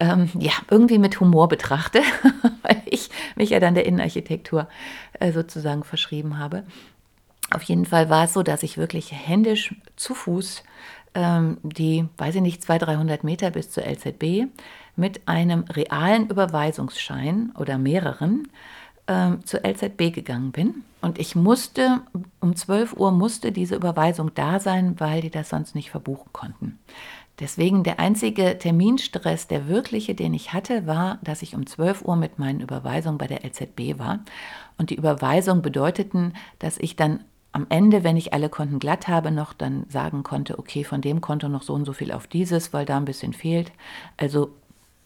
ähm, 0.00 0.30
ja, 0.38 0.52
irgendwie 0.70 0.98
mit 0.98 1.20
Humor 1.20 1.48
betrachte, 1.48 2.00
weil 2.62 2.82
ich 2.86 3.10
mich 3.36 3.50
ja 3.50 3.60
dann 3.60 3.74
der 3.74 3.86
Innenarchitektur 3.86 4.68
äh, 5.18 5.32
sozusagen 5.32 5.84
verschrieben 5.84 6.38
habe. 6.38 6.64
Auf 7.52 7.62
jeden 7.64 7.84
Fall 7.84 8.08
war 8.08 8.24
es 8.24 8.32
so, 8.32 8.42
dass 8.42 8.62
ich 8.62 8.78
wirklich 8.78 9.12
händisch 9.12 9.74
zu 9.96 10.14
Fuß 10.14 10.62
ähm, 11.14 11.58
die, 11.62 12.06
weiß 12.16 12.36
ich 12.36 12.40
nicht, 12.40 12.62
200, 12.62 12.88
300 12.88 13.24
Meter 13.24 13.50
bis 13.50 13.70
zur 13.70 13.84
LZB 13.84 14.46
mit 14.96 15.26
einem 15.26 15.64
realen 15.64 16.28
Überweisungsschein 16.28 17.52
oder 17.58 17.78
mehreren 17.78 18.48
äh, 19.10 19.44
zur 19.44 19.64
LZB 19.64 20.14
gegangen 20.14 20.52
bin. 20.52 20.84
Und 21.00 21.18
ich 21.18 21.34
musste, 21.34 22.02
um 22.40 22.54
12 22.54 22.94
Uhr 22.94 23.10
musste 23.10 23.50
diese 23.50 23.74
Überweisung 23.74 24.32
da 24.34 24.60
sein, 24.60 25.00
weil 25.00 25.20
die 25.22 25.30
das 25.30 25.48
sonst 25.48 25.74
nicht 25.74 25.90
verbuchen 25.90 26.32
konnten. 26.32 26.78
Deswegen 27.40 27.82
der 27.82 27.98
einzige 27.98 28.58
Terminstress, 28.58 29.48
der 29.48 29.66
wirkliche, 29.66 30.14
den 30.14 30.34
ich 30.34 30.52
hatte, 30.52 30.86
war, 30.86 31.18
dass 31.22 31.42
ich 31.42 31.54
um 31.54 31.66
12 31.66 32.02
Uhr 32.02 32.16
mit 32.16 32.38
meinen 32.38 32.60
Überweisungen 32.60 33.18
bei 33.18 33.26
der 33.26 33.44
LZB 33.44 33.98
war. 33.98 34.20
Und 34.76 34.90
die 34.90 34.96
Überweisungen 34.96 35.62
bedeuteten, 35.62 36.34
dass 36.58 36.78
ich 36.78 36.96
dann 36.96 37.24
am 37.52 37.66
Ende, 37.70 38.04
wenn 38.04 38.16
ich 38.16 38.32
alle 38.32 38.48
Konten 38.48 38.78
glatt 38.78 39.08
habe, 39.08 39.32
noch 39.32 39.54
dann 39.54 39.86
sagen 39.88 40.22
konnte, 40.22 40.58
okay, 40.58 40.84
von 40.84 41.00
dem 41.00 41.20
Konto 41.20 41.48
noch 41.48 41.62
so 41.62 41.72
und 41.72 41.84
so 41.84 41.94
viel 41.94 42.12
auf 42.12 42.26
dieses, 42.26 42.72
weil 42.72 42.84
da 42.84 42.98
ein 42.98 43.06
bisschen 43.06 43.32
fehlt. 43.32 43.72
Also 44.18 44.52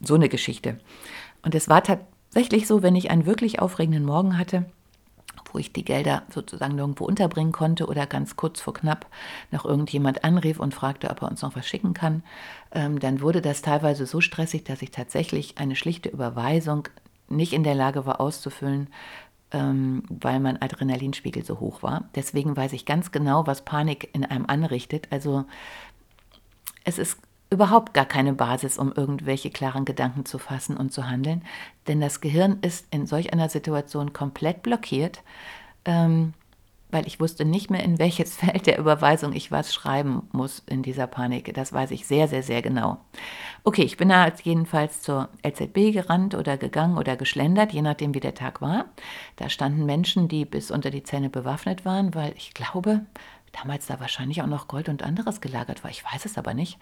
so 0.01 0.15
eine 0.17 0.29
Geschichte. 0.29 0.79
Und 1.43 1.55
es 1.55 1.69
war 1.69 1.83
tatsächlich 2.35 2.67
so, 2.67 2.83
wenn 2.83 2.97
ich 2.97 3.13
einen 3.13 3.27
wirklich 3.27 3.61
aufregenden 3.61 4.05
Morgen 4.05 4.37
hatte, 4.37 4.65
wo 5.53 5.59
ich 5.61 5.73
die 5.73 5.85
Gelder 5.85 6.25
sozusagen 6.31 6.77
irgendwo 6.77 7.05
unterbringen 7.05 7.53
konnte 7.53 7.87
oder 7.87 8.09
ganz 8.09 8.35
kurz 8.35 8.61
vor 8.61 8.75
knapp 8.75 9.07
noch 9.53 9.65
irgendjemand 9.65 10.25
anrief 10.25 10.59
und 10.59 10.75
fragte, 10.75 11.11
ob 11.11 11.23
er 11.23 11.31
uns 11.31 11.43
noch 11.43 11.55
was 11.55 11.65
schicken 11.65 11.95
kann, 11.95 12.25
ähm, 12.73 12.99
dann 12.99 13.21
wurde 13.21 13.41
das 13.41 13.63
teilweise 13.63 14.05
so 14.05 14.21
stressig, 14.21 14.65
dass 14.65 14.83
ich 14.83 14.91
tatsächlich 14.91 15.59
eine 15.59 15.77
schlichte 15.77 16.09
Überweisung 16.09 16.89
nicht 17.29 17.53
in 17.53 17.63
der 17.63 17.77
Lage 17.77 18.05
war 18.05 18.21
auszufüllen, 18.21 18.89
ähm, 19.53 20.03
weil 20.09 20.41
mein 20.41 20.61
Adrenalinspiegel 20.61 21.45
so 21.45 21.61
hoch 21.61 21.85
war. 21.85 22.09
Deswegen 22.17 22.57
weiß 22.57 22.73
ich 22.73 22.85
ganz 22.85 23.13
genau, 23.13 23.47
was 23.47 23.65
Panik 23.65 24.11
in 24.13 24.25
einem 24.25 24.47
anrichtet. 24.47 25.07
Also 25.11 25.45
es 26.83 26.99
ist 26.99 27.17
überhaupt 27.55 27.95
gar 27.95 28.05
keine 28.05 28.35
Basis, 28.35 28.79
um 28.79 28.93
irgendwelche 28.93 29.51
klaren 29.51 29.85
Gedanken 29.85 30.27
zu 30.27 30.39
fassen 30.39 30.77
und 30.77 30.93
zu 30.93 31.09
handeln, 31.09 31.43
denn 31.89 32.01
das 32.01 32.21
Gehirn 32.21 32.59
ist 32.61 32.87
in 32.91 33.07
solch 33.07 33.33
einer 33.33 33.49
Situation 33.49 34.13
komplett 34.13 34.63
blockiert. 34.63 35.23
Ähm, 35.85 36.35
weil 36.95 37.09
ich 37.09 37.19
wusste 37.19 37.45
nicht 37.45 37.71
mehr, 37.71 37.83
in 37.83 37.99
welches 37.99 38.37
Feld 38.37 38.67
der 38.67 38.79
Überweisung 38.79 39.33
ich 39.33 39.51
was 39.51 39.75
schreiben 39.75 40.29
muss 40.33 40.63
in 40.67 40.83
dieser 40.83 41.09
Panik. 41.09 41.53
Das 41.53 41.73
weiß 41.73 41.91
ich 41.91 42.07
sehr, 42.07 42.29
sehr, 42.29 42.43
sehr 42.43 42.63
genau. 42.63 42.99
Okay, 43.65 43.83
ich 43.83 43.97
bin 43.97 44.09
da 44.09 44.31
jedenfalls 44.43 45.03
zur 45.03 45.29
LZB 45.45 45.93
gerannt 45.93 46.35
oder 46.35 46.57
gegangen 46.57 46.97
oder 46.97 47.17
geschlendert, 47.17 47.73
je 47.73 47.83
nachdem, 47.83 48.15
wie 48.15 48.21
der 48.21 48.35
Tag 48.35 48.63
war. 48.63 48.87
Da 49.37 49.49
standen 49.49 49.85
Menschen, 49.85 50.29
die 50.29 50.45
bis 50.45 50.71
unter 50.71 50.91
die 50.91 51.03
Zähne 51.03 51.31
bewaffnet 51.31 51.85
waren, 51.85 52.15
weil 52.15 52.33
ich 52.37 52.55
glaube, 52.55 53.05
damals 53.53 53.87
da 53.87 53.99
wahrscheinlich 54.01 54.43
auch 54.43 54.47
noch 54.47 54.69
Gold 54.69 54.89
und 54.89 55.03
anderes 55.03 55.41
gelagert 55.41 55.83
war. 55.83 55.91
Ich 55.91 56.05
weiß 56.05 56.25
es 56.25 56.39
aber 56.39 56.55
nicht. 56.55 56.79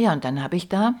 Ja, 0.00 0.12
und 0.12 0.24
dann 0.24 0.42
habe 0.42 0.56
ich 0.56 0.68
da 0.68 0.94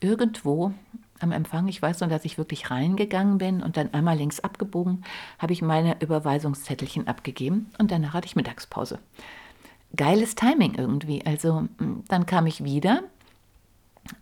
irgendwo 0.00 0.72
am 1.20 1.32
Empfang. 1.32 1.66
Ich 1.68 1.80
weiß 1.80 2.00
nur, 2.00 2.08
dass 2.08 2.24
ich 2.24 2.38
wirklich 2.38 2.70
reingegangen 2.70 3.38
bin 3.38 3.62
und 3.62 3.76
dann 3.76 3.92
einmal 3.92 4.16
links 4.16 4.40
abgebogen, 4.40 5.04
habe 5.38 5.52
ich 5.52 5.62
meine 5.62 6.00
Überweisungszettelchen 6.00 7.08
abgegeben 7.08 7.70
und 7.78 7.90
danach 7.90 8.14
hatte 8.14 8.26
ich 8.26 8.36
Mittagspause. 8.36 8.98
Geiles 9.96 10.34
Timing 10.34 10.74
irgendwie. 10.74 11.24
Also 11.24 11.68
dann 12.08 12.26
kam 12.26 12.46
ich 12.46 12.62
wieder 12.62 13.02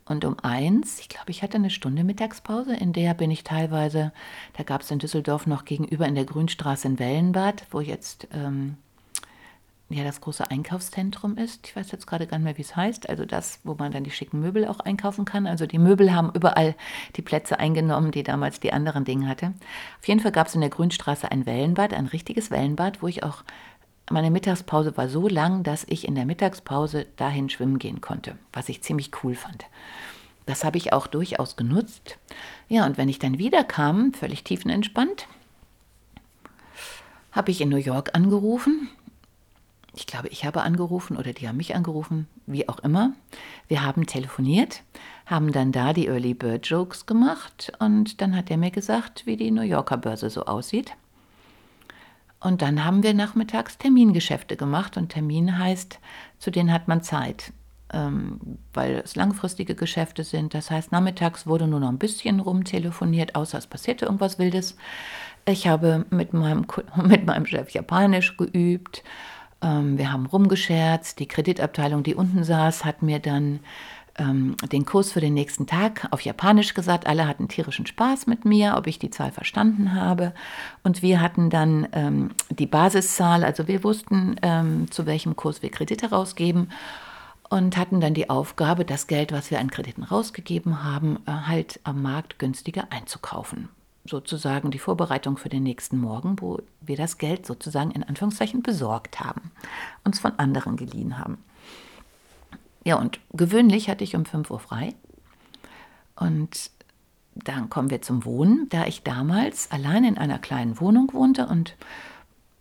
und 0.07 0.25
um 0.25 0.39
eins, 0.41 1.01
ich 1.01 1.09
glaube, 1.09 1.31
ich 1.31 1.43
hatte 1.43 1.57
eine 1.57 1.71
Stunde 1.71 2.05
Mittagspause, 2.05 2.75
in 2.75 2.93
der 2.93 3.15
bin 3.15 3.31
ich 3.31 3.45
teilweise, 3.45 4.13
da 4.57 4.63
gab 4.63 4.83
es 4.83 4.91
in 4.91 4.99
Düsseldorf 4.99 5.47
noch 5.47 5.65
gegenüber 5.65 6.07
in 6.07 6.15
der 6.15 6.25
Grünstraße 6.25 6.89
in 6.89 6.99
Wellenbad, 6.99 7.67
wo 7.71 7.81
jetzt 7.81 8.29
ähm, 8.33 8.77
ja 9.91 10.03
das 10.03 10.21
große 10.21 10.51
Einkaufszentrum 10.51 11.37
ist. 11.37 11.67
Ich 11.67 11.77
weiß 11.77 11.93
jetzt 11.93 12.07
gerade 12.07 12.27
gar 12.27 12.39
nicht 12.39 12.45
mehr, 12.45 12.59
wie 12.59 12.63
es 12.63 12.75
heißt. 12.75 13.09
Also 13.09 13.25
das, 13.25 13.61
wo 13.65 13.75
man 13.75 13.93
dann 13.93 14.05
die 14.05 14.11
schicken 14.11 14.41
Möbel 14.41 14.67
auch 14.67 14.81
einkaufen 14.81 15.25
kann. 15.25 15.47
Also 15.47 15.67
die 15.67 15.79
Möbel 15.79 16.15
haben 16.15 16.31
überall 16.35 16.75
die 17.17 17.23
Plätze 17.23 17.59
eingenommen, 17.59 18.11
die 18.11 18.23
damals 18.23 18.61
die 18.61 18.73
anderen 18.73 19.05
Dinge 19.05 19.29
hatte. 19.29 19.53
Auf 20.01 20.09
jeden 20.09 20.21
Fall 20.21 20.33
gab 20.33 20.47
es 20.47 20.55
in 20.55 20.63
der 20.63 20.71
Grünstraße 20.71 21.31
ein 21.31 21.47
Wellenbad, 21.47 21.93
ein 21.93 22.07
richtiges 22.07 22.51
Wellenbad, 22.51 23.03
wo 23.03 23.09
ich 23.09 23.23
auch 23.23 23.45
meine 24.11 24.31
Mittagspause 24.31 24.97
war 24.97 25.09
so 25.09 25.29
lang, 25.29 25.63
dass 25.63 25.85
ich 25.89 26.07
in 26.07 26.15
der 26.15 26.27
Mittagspause 26.27 27.07
dahin 27.17 27.49
schwimmen 27.49 27.79
gehen 27.79 28.01
konnte, 28.01 28.37
was 28.53 28.69
ich 28.69 28.83
ziemlich 28.83 29.11
cool 29.23 29.35
fand. 29.35 29.65
Das 30.47 30.63
habe 30.65 30.77
ich 30.77 30.93
auch 30.93 31.07
durchaus 31.07 31.57
genutzt. 31.57 32.19
Ja, 32.69 32.85
und 32.85 32.99
wenn 32.99 33.09
ich 33.09 33.19
dann 33.19 33.39
wiederkam, 33.39 34.13
völlig 34.13 34.45
tiefenentspannt, 34.45 35.27
habe 37.33 37.51
ich 37.51 37.63
in 37.63 37.71
New 37.71 37.77
York 37.77 38.11
angerufen 38.13 38.91
ich 39.97 40.07
glaube, 40.07 40.29
ich 40.29 40.45
habe 40.45 40.63
angerufen 40.63 41.17
oder 41.17 41.33
die 41.33 41.49
haben 41.49 41.57
mich 41.57 41.75
angerufen, 41.75 42.27
wie 42.47 42.69
auch 42.69 42.79
immer. 42.81 43.13
Wir 43.69 43.85
haben 43.85 44.07
telefoniert, 44.07 44.83
haben 45.27 45.53
dann 45.53 45.73
da 45.73 45.93
die 45.93 46.09
Early 46.09 46.35
Bird 46.35 46.67
Jokes 46.67 47.07
gemacht 47.07 47.73
und 47.79 48.21
dann 48.21 48.37
hat 48.37 48.51
er 48.51 48.57
mir 48.57 48.71
gesagt, 48.71 49.27
wie 49.27 49.37
die 49.37 49.51
New 49.51 49.63
Yorker 49.63 49.97
Börse 49.97 50.31
so 50.31 50.45
aussieht. 50.45 50.93
Und 52.41 52.61
dann 52.61 52.85
haben 52.85 53.03
wir 53.03 53.15
nachmittags 53.15 53.79
Termingeschäfte 53.79 54.57
gemacht 54.57 54.97
und 54.97 55.09
Termin 55.09 55.59
heißt, 55.59 55.99
zu 56.39 56.51
denen 56.51 56.73
hat 56.73 56.89
man 56.89 57.03
Zeit, 57.03 57.53
ähm, 57.93 58.59
weil 58.75 58.97
es 58.97 59.17
langfristige 59.17 59.75
Geschäfte 59.75 60.25
sind. 60.25 60.53
Das 60.53 60.71
heißt, 60.71 60.93
nachmittags 60.93 61.47
wurde 61.47 61.67
nur 61.67 61.81
noch 61.81 61.89
ein 61.89 61.99
bisschen 61.99 62.41
rumtelefoniert, 62.41 63.35
außer 63.35 63.57
es 63.57 63.67
passierte 63.67 64.05
irgendwas 64.05 64.39
Wildes. 64.39 64.77
Ich 65.47 65.67
habe 65.69 66.05
mit 66.11 66.35
meinem, 66.35 66.67
mit 67.03 67.25
meinem 67.25 67.47
Chef 67.47 67.71
Japanisch 67.71 68.37
geübt 68.37 69.03
wir 69.61 70.13
haben 70.13 70.27
rumgescherzt. 70.27 71.19
Die 71.21 71.27
Kreditabteilung, 71.27 72.03
die 72.03 72.15
unten 72.15 72.45
saß, 72.45 72.85
hat 72.85 73.03
mir 73.03 73.19
dann 73.19 73.61
ähm, 74.19 74.57
den 74.71 74.85
Kurs 74.85 75.13
für 75.13 75.21
den 75.21 75.35
nächsten 75.35 75.67
Tag 75.67 76.07
auf 76.11 76.21
Japanisch 76.21 76.75
gesagt. 76.75 77.07
Alle 77.07 77.27
hatten 77.27 77.49
tierischen 77.49 77.87
Spaß 77.87 78.27
mit 78.27 78.45
mir, 78.45 78.75
ob 78.77 78.87
ich 78.87 78.99
die 78.99 79.11
Zahl 79.11 79.33
verstanden 79.33 79.95
habe. 79.95 80.33
Und 80.83 81.03
wir 81.03 81.21
hatten 81.21 81.51
dann 81.51 81.89
ähm, 81.93 82.31
die 82.51 82.67
Basiszahl, 82.67 83.45
also 83.45 83.67
wir 83.69 83.85
wussten, 83.85 84.37
ähm, 84.43 84.91
zu 84.91 85.07
welchem 85.07 85.37
Kurs 85.37 85.63
wir 85.63 85.71
Kredite 85.71 86.11
rausgeben 86.11 86.71
und 87.49 87.77
hatten 87.77 88.01
dann 88.01 88.15
die 88.15 88.31
Aufgabe, 88.31 88.85
das 88.85 89.07
Geld, 89.07 89.33
was 89.33 89.51
wir 89.51 89.61
an 89.61 89.71
Krediten 89.71 90.05
rausgegeben 90.05 90.85
haben, 90.85 91.19
äh, 91.27 91.33
halt 91.33 91.81
am 91.85 92.03
Markt 92.03 92.39
günstiger 92.39 92.87
einzukaufen 92.91 93.69
sozusagen 94.05 94.71
die 94.71 94.79
Vorbereitung 94.79 95.39
für 95.39 95.49
den 95.49 95.63
nächsten 95.63 95.99
Morgen, 95.99 96.41
wo 96.41 96.61
wir 96.81 96.97
das 96.97 97.19
Geld 97.19 97.47
sozusagen 97.47 97.91
in 97.91 98.03
Anführungszeichen 98.03 98.63
besorgt 98.63 99.21
haben, 99.21 99.51
uns 100.05 100.21
von 100.21 100.33
anderen 100.39 100.77
geliehen 100.77 101.19
haben. 101.19 101.39
Ja, 102.85 102.97
und 102.97 103.19
gewöhnlich 103.33 103.89
hatte 103.89 104.05
ich 104.05 104.15
um 104.15 104.27
5 104.27 104.51
Uhr 104.51 104.61
frei. 104.61 104.95
Und 106.17 106.71
dann 107.35 107.71
kommen 107.71 107.91
wir 107.91 108.03
zum 108.03 108.25
Wohnen. 108.25 108.69
Da 108.69 108.87
ich 108.87 109.03
damals 109.03 109.71
allein 109.71 110.05
in 110.05 110.19
einer 110.19 110.39
kleinen 110.39 110.79
Wohnung 110.81 111.13
wohnte 111.13 111.47
und 111.47 111.77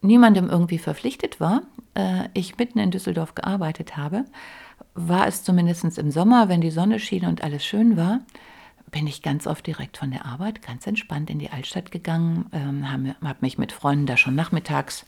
niemandem 0.02 0.50
irgendwie 0.50 0.78
verpflichtet 0.78 1.40
war, 1.40 1.64
äh, 1.94 2.30
ich 2.34 2.58
mitten 2.58 2.80
in 2.80 2.92
Düsseldorf 2.92 3.36
gearbeitet 3.36 3.98
habe, 3.98 4.26
war 4.96 5.28
es 5.28 5.44
zumindest 5.44 5.98
im 5.98 6.12
Sommer, 6.12 6.50
wenn 6.50 6.62
die 6.62 6.72
Sonne 6.72 7.00
schien 7.00 7.26
und 7.26 7.44
alles 7.44 7.66
schön 7.66 7.98
war, 7.98 8.22
bin 8.94 9.08
ich 9.08 9.22
ganz 9.22 9.48
oft 9.48 9.68
direkt 9.68 9.98
von 9.98 10.12
der 10.12 10.26
Arbeit 10.26 10.62
ganz 10.62 10.88
entspannt 10.88 11.30
in 11.30 11.40
die 11.40 11.50
Altstadt 11.50 11.92
gegangen, 11.92 12.46
ähm, 12.54 12.90
habe 12.90 13.16
hab 13.22 13.42
mich 13.42 13.58
mit 13.58 13.74
Freunden 13.74 14.06
da 14.06 14.16
schon 14.16 14.36
nachmittags, 14.36 15.06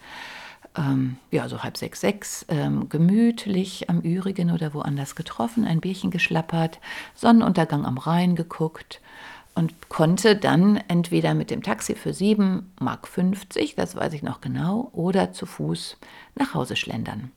ähm, 0.76 1.18
ja, 1.32 1.48
so 1.48 1.64
halb 1.64 1.78
sechs, 1.78 2.02
sechs, 2.02 2.46
ähm, 2.50 2.90
gemütlich 2.90 3.90
am 3.90 4.02
Ürigen 4.02 4.52
oder 4.52 4.74
woanders 4.74 5.16
getroffen, 5.16 5.66
ein 5.66 5.80
Bierchen 5.80 6.12
geschlappert, 6.12 6.80
Sonnenuntergang 7.14 7.86
am 7.86 7.98
Rhein 7.98 8.36
geguckt 8.36 9.02
und 9.54 9.88
konnte 9.88 10.36
dann 10.36 10.78
entweder 10.88 11.34
mit 11.34 11.52
dem 11.52 11.64
Taxi 11.64 11.96
für 11.96 12.10
7,50 12.12 12.64
Mark, 12.80 13.08
das 13.78 13.96
weiß 13.96 14.14
ich 14.14 14.24
noch 14.24 14.42
genau, 14.42 14.90
oder 14.94 15.32
zu 15.32 15.46
Fuß 15.46 15.98
nach 16.36 16.56
Hause 16.56 16.76
schlendern. 16.76 17.32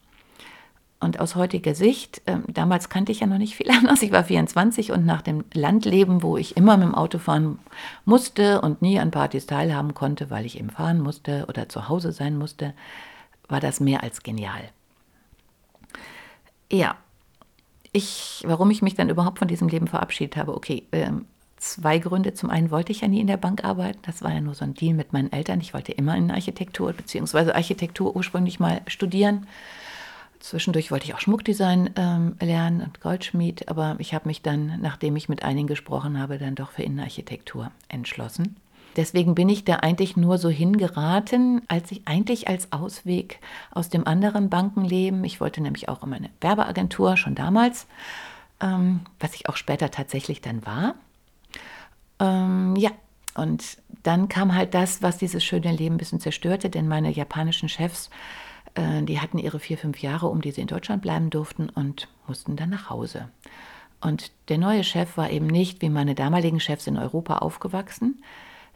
Und 1.01 1.21
aus 1.21 1.37
heutiger 1.37 1.77
Sicht, 1.77 2.23
äh, 2.27 2.39
damals 2.49 2.89
kannte 2.89 3.13
ich 3.13 3.21
ja 3.21 3.27
noch 3.27 3.39
nicht 3.39 3.57
viel 3.57 3.71
anders, 3.79 4.03
ich 4.03 4.11
war 4.11 4.25
24 4.25 4.91
und 4.91 5.07
nach 5.07 5.23
dem 5.23 5.45
Landleben, 5.55 6.23
wo 6.23 6.37
ich 6.37 6.57
immer 6.57 6.77
mit 6.77 6.89
dem 6.89 6.95
Auto 6.95 7.19
fahren 7.19 7.59
musste 8.05 8.61
und 8.61 8.83
nie 8.83 8.99
an 8.99 9.11
Partys 9.11 9.47
teilhaben 9.47 9.95
konnte, 9.95 10.31
weil 10.31 10.45
ich 10.45 10.59
eben 10.59 10.71
fahren 10.71 11.01
musste 11.01 11.47
oder 11.49 11.69
zu 11.69 11.89
Hause 11.89 12.13
sein 12.13 12.37
musste, 12.37 12.75
war 13.49 13.61
das 13.61 13.81
mehr 13.81 14.03
als 14.03 14.23
genial. 14.23 14.71
Ja, 16.71 16.97
ich, 17.93 18.43
warum 18.47 18.71
ich 18.71 18.83
mich 18.83 18.95
dann 18.95 19.09
überhaupt 19.09 19.39
von 19.39 19.49
diesem 19.49 19.69
Leben 19.69 19.87
verabschiedet 19.87 20.37
habe, 20.37 20.55
okay, 20.55 20.85
äh, 20.91 21.11
zwei 21.57 21.99
Gründe. 21.99 22.35
Zum 22.35 22.51
einen 22.51 22.71
wollte 22.71 22.93
ich 22.93 23.01
ja 23.01 23.09
nie 23.09 23.21
in 23.21 23.27
der 23.27 23.37
Bank 23.37 23.65
arbeiten. 23.65 23.99
Das 24.03 24.23
war 24.23 24.33
ja 24.33 24.41
nur 24.41 24.55
so 24.55 24.65
ein 24.65 24.75
Deal 24.75 24.95
mit 24.95 25.13
meinen 25.13 25.33
Eltern. 25.33 25.61
Ich 25.61 25.75
wollte 25.75 25.93
immer 25.93 26.17
in 26.17 26.31
Architektur 26.31 26.93
beziehungsweise 26.93 27.55
Architektur 27.55 28.15
ursprünglich 28.15 28.61
mal 28.61 28.83
studieren. 28.87 29.47
Zwischendurch 30.41 30.91
wollte 30.91 31.07
ich 31.07 31.15
auch 31.15 31.21
Schmuckdesign 31.21 31.91
ähm, 31.97 32.37
lernen 32.41 32.81
und 32.81 33.01
Goldschmied, 33.01 33.69
aber 33.69 33.97
ich 33.99 34.15
habe 34.15 34.29
mich 34.29 34.43
dann, 34.43 34.81
nachdem 34.81 35.17
ich 35.17 35.29
mit 35.29 35.43
einigen 35.43 35.67
gesprochen 35.67 36.19
habe, 36.19 36.39
dann 36.39 36.55
doch 36.55 36.71
für 36.71 36.83
Innenarchitektur 36.83 37.73
entschlossen. 37.89 38.57
Deswegen 38.97 39.35
bin 39.35 39.49
ich 39.49 39.65
da 39.65 39.77
eigentlich 39.77 40.17
nur 40.17 40.39
so 40.39 40.49
hingeraten, 40.49 41.63
als 41.69 41.93
ich 41.93 42.03
eigentlich 42.07 42.49
als 42.49 42.73
Ausweg 42.73 43.39
aus 43.71 43.89
dem 43.89 44.07
anderen 44.07 44.49
Bankenleben, 44.49 45.23
ich 45.25 45.41
wollte 45.41 45.61
nämlich 45.61 45.89
auch 45.89 46.03
in 46.03 46.11
meine 46.11 46.31
Werbeagentur 46.41 47.17
schon 47.17 47.35
damals, 47.35 47.87
ähm, 48.61 49.01
was 49.21 49.35
ich 49.35 49.49
auch 49.49 49.57
später 49.57 49.91
tatsächlich 49.91 50.41
dann 50.41 50.67
war. 50.67 50.95
Ähm, 52.19 52.75
ja, 52.77 52.91
und 53.35 53.79
dann 54.03 54.29
kam 54.29 54.55
halt 54.55 54.75
das, 54.75 55.01
was 55.01 55.19
dieses 55.19 55.45
schöne 55.45 55.71
Leben 55.71 55.95
ein 55.95 55.99
bisschen 55.99 56.21
zerstörte, 56.21 56.71
denn 56.71 56.89
meine 56.89 57.11
japanischen 57.11 57.69
Chefs, 57.69 58.11
äh, 58.79 59.03
die 59.03 59.21
hatten 59.21 59.39
ihre 59.39 59.59
vier, 59.59 59.77
fünf 59.77 60.01
Jahre, 60.01 60.29
um 60.29 60.41
die 60.41 60.53
sie 60.53 60.61
in 60.61 60.67
Deutschland 60.69 61.03
bleiben 61.03 61.31
durften 61.31 61.69
und 61.69 62.09
mussten 62.27 62.57
dann 62.57 62.71
nach 62.71 62.89
Hause. 62.89 63.29
Und 64.01 64.31
der 64.49 64.59
neue 64.59 64.85
Chef 64.85 65.17
war 65.17 65.31
eben 65.31 65.49
nicht 65.49 65.83
wie 65.83 65.89
meine 65.89 66.15
damaligen 66.15 66.61
Chefs 66.61 66.87
in 66.87 66.97
Europa 66.97 67.39
aufgewachsen, 67.39 68.23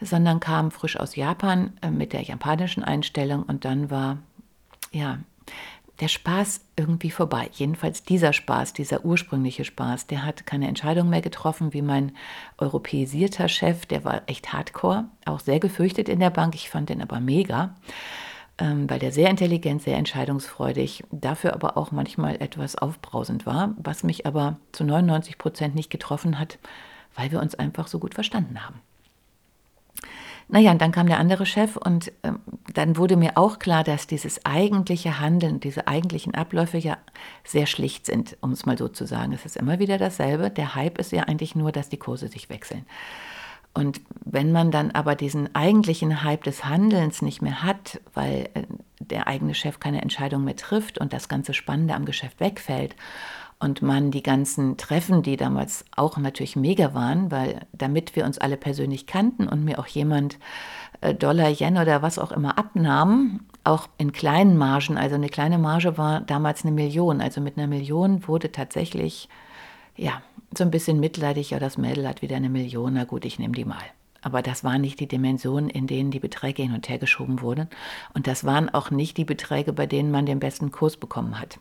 sondern 0.00 0.40
kam 0.40 0.72
frisch 0.72 0.98
aus 0.98 1.14
Japan 1.14 1.74
äh, 1.80 1.90
mit 1.90 2.12
der 2.12 2.22
japanischen 2.22 2.82
Einstellung 2.82 3.44
und 3.44 3.64
dann 3.64 3.90
war 3.90 4.18
ja 4.90 5.18
der 6.00 6.08
Spaß 6.08 6.62
irgendwie 6.74 7.12
vorbei. 7.12 7.48
Jedenfalls 7.52 8.02
dieser 8.02 8.32
Spaß, 8.32 8.72
dieser 8.72 9.04
ursprüngliche 9.04 9.64
Spaß, 9.64 10.08
der 10.08 10.24
hat 10.24 10.46
keine 10.46 10.66
Entscheidung 10.66 11.08
mehr 11.08 11.20
getroffen, 11.20 11.72
wie 11.72 11.82
mein 11.82 12.12
europäisierter 12.58 13.48
Chef, 13.48 13.86
der 13.86 14.02
war 14.04 14.22
echt 14.26 14.52
hardcore, 14.52 15.04
auch 15.26 15.38
sehr 15.38 15.60
gefürchtet 15.60 16.08
in 16.08 16.18
der 16.18 16.30
Bank. 16.30 16.56
Ich 16.56 16.70
fand 16.70 16.88
den 16.88 17.02
aber 17.02 17.20
mega, 17.20 17.76
ähm, 18.62 18.88
weil 18.88 19.00
der 19.00 19.10
sehr 19.10 19.28
intelligent, 19.28 19.82
sehr 19.82 19.96
entscheidungsfreudig, 19.96 21.02
dafür 21.10 21.52
aber 21.52 21.76
auch 21.76 21.90
manchmal 21.90 22.36
etwas 22.36 22.76
aufbrausend 22.76 23.44
war, 23.44 23.74
was 23.76 24.04
mich 24.04 24.24
aber 24.24 24.56
zu 24.70 24.84
99 24.84 25.36
Prozent 25.36 25.74
nicht 25.74 25.90
getroffen 25.90 26.38
hat, 26.38 26.60
weil 27.16 27.32
wir 27.32 27.40
uns 27.40 27.56
einfach 27.56 27.88
so 27.88 27.98
gut 27.98 28.14
verstanden 28.14 28.64
haben. 28.64 28.80
Naja, 30.48 30.70
und 30.70 30.80
dann 30.80 30.92
kam 30.92 31.08
der 31.08 31.18
andere 31.18 31.44
Chef 31.44 31.76
und 31.76 32.12
ähm, 32.22 32.38
dann 32.72 32.96
wurde 32.96 33.16
mir 33.16 33.36
auch 33.36 33.58
klar, 33.58 33.82
dass 33.82 34.06
dieses 34.06 34.44
eigentliche 34.44 35.18
Handeln, 35.18 35.58
diese 35.58 35.88
eigentlichen 35.88 36.34
Abläufe 36.34 36.78
ja 36.78 36.98
sehr 37.42 37.66
schlicht 37.66 38.06
sind, 38.06 38.36
um 38.42 38.52
es 38.52 38.64
mal 38.64 38.78
so 38.78 38.86
zu 38.86 39.06
sagen. 39.06 39.32
Es 39.32 39.44
ist 39.44 39.56
immer 39.56 39.80
wieder 39.80 39.98
dasselbe. 39.98 40.50
Der 40.50 40.76
Hype 40.76 40.98
ist 40.98 41.10
ja 41.10 41.24
eigentlich 41.24 41.56
nur, 41.56 41.72
dass 41.72 41.88
die 41.88 41.96
Kurse 41.96 42.28
sich 42.28 42.48
wechseln. 42.48 42.84
Und 43.74 44.00
wenn 44.24 44.52
man 44.52 44.70
dann 44.70 44.90
aber 44.90 45.14
diesen 45.14 45.54
eigentlichen 45.54 46.22
Hype 46.22 46.44
des 46.44 46.64
Handelns 46.64 47.22
nicht 47.22 47.40
mehr 47.40 47.62
hat, 47.62 48.00
weil 48.14 48.50
äh, 48.54 48.62
der 49.00 49.26
eigene 49.26 49.54
Chef 49.54 49.80
keine 49.80 50.02
Entscheidung 50.02 50.44
mehr 50.44 50.56
trifft 50.56 50.98
und 50.98 51.12
das 51.12 51.28
ganze 51.28 51.54
Spannende 51.54 51.94
am 51.94 52.04
Geschäft 52.04 52.40
wegfällt 52.40 52.94
und 53.58 53.80
man 53.80 54.10
die 54.10 54.22
ganzen 54.22 54.76
Treffen, 54.76 55.22
die 55.22 55.36
damals 55.36 55.84
auch 55.96 56.18
natürlich 56.18 56.56
mega 56.56 56.94
waren, 56.94 57.30
weil 57.30 57.60
damit 57.72 58.16
wir 58.16 58.24
uns 58.24 58.38
alle 58.38 58.56
persönlich 58.56 59.06
kannten 59.06 59.48
und 59.48 59.64
mir 59.64 59.78
auch 59.78 59.86
jemand 59.86 60.38
äh, 61.00 61.14
Dollar, 61.14 61.48
Yen 61.48 61.78
oder 61.78 62.02
was 62.02 62.18
auch 62.18 62.32
immer 62.32 62.58
abnahm, 62.58 63.40
auch 63.64 63.88
in 63.98 64.12
kleinen 64.12 64.56
Margen, 64.58 64.98
also 64.98 65.14
eine 65.14 65.28
kleine 65.28 65.58
Marge 65.58 65.96
war 65.96 66.20
damals 66.20 66.64
eine 66.64 66.72
Million, 66.72 67.20
also 67.20 67.40
mit 67.40 67.56
einer 67.56 67.68
Million 67.68 68.26
wurde 68.26 68.50
tatsächlich, 68.50 69.28
ja, 69.96 70.22
so 70.56 70.64
ein 70.64 70.70
bisschen 70.70 71.00
mitleidig, 71.00 71.50
ja, 71.50 71.58
das 71.58 71.78
Mädel 71.78 72.06
hat 72.06 72.22
wieder 72.22 72.36
eine 72.36 72.50
Million, 72.50 72.94
na 72.94 73.04
gut, 73.04 73.24
ich 73.24 73.38
nehme 73.38 73.54
die 73.54 73.64
mal. 73.64 73.84
Aber 74.20 74.42
das 74.42 74.62
waren 74.62 74.82
nicht 74.82 75.00
die 75.00 75.08
Dimensionen, 75.08 75.68
in 75.68 75.86
denen 75.86 76.10
die 76.10 76.20
Beträge 76.20 76.62
hin 76.62 76.74
und 76.74 76.88
her 76.88 76.98
geschoben 76.98 77.40
wurden. 77.40 77.68
Und 78.14 78.26
das 78.26 78.44
waren 78.44 78.68
auch 78.68 78.90
nicht 78.90 79.16
die 79.16 79.24
Beträge, 79.24 79.72
bei 79.72 79.86
denen 79.86 80.10
man 80.10 80.26
den 80.26 80.38
besten 80.38 80.70
Kurs 80.70 80.96
bekommen 80.96 81.40
hat 81.40 81.58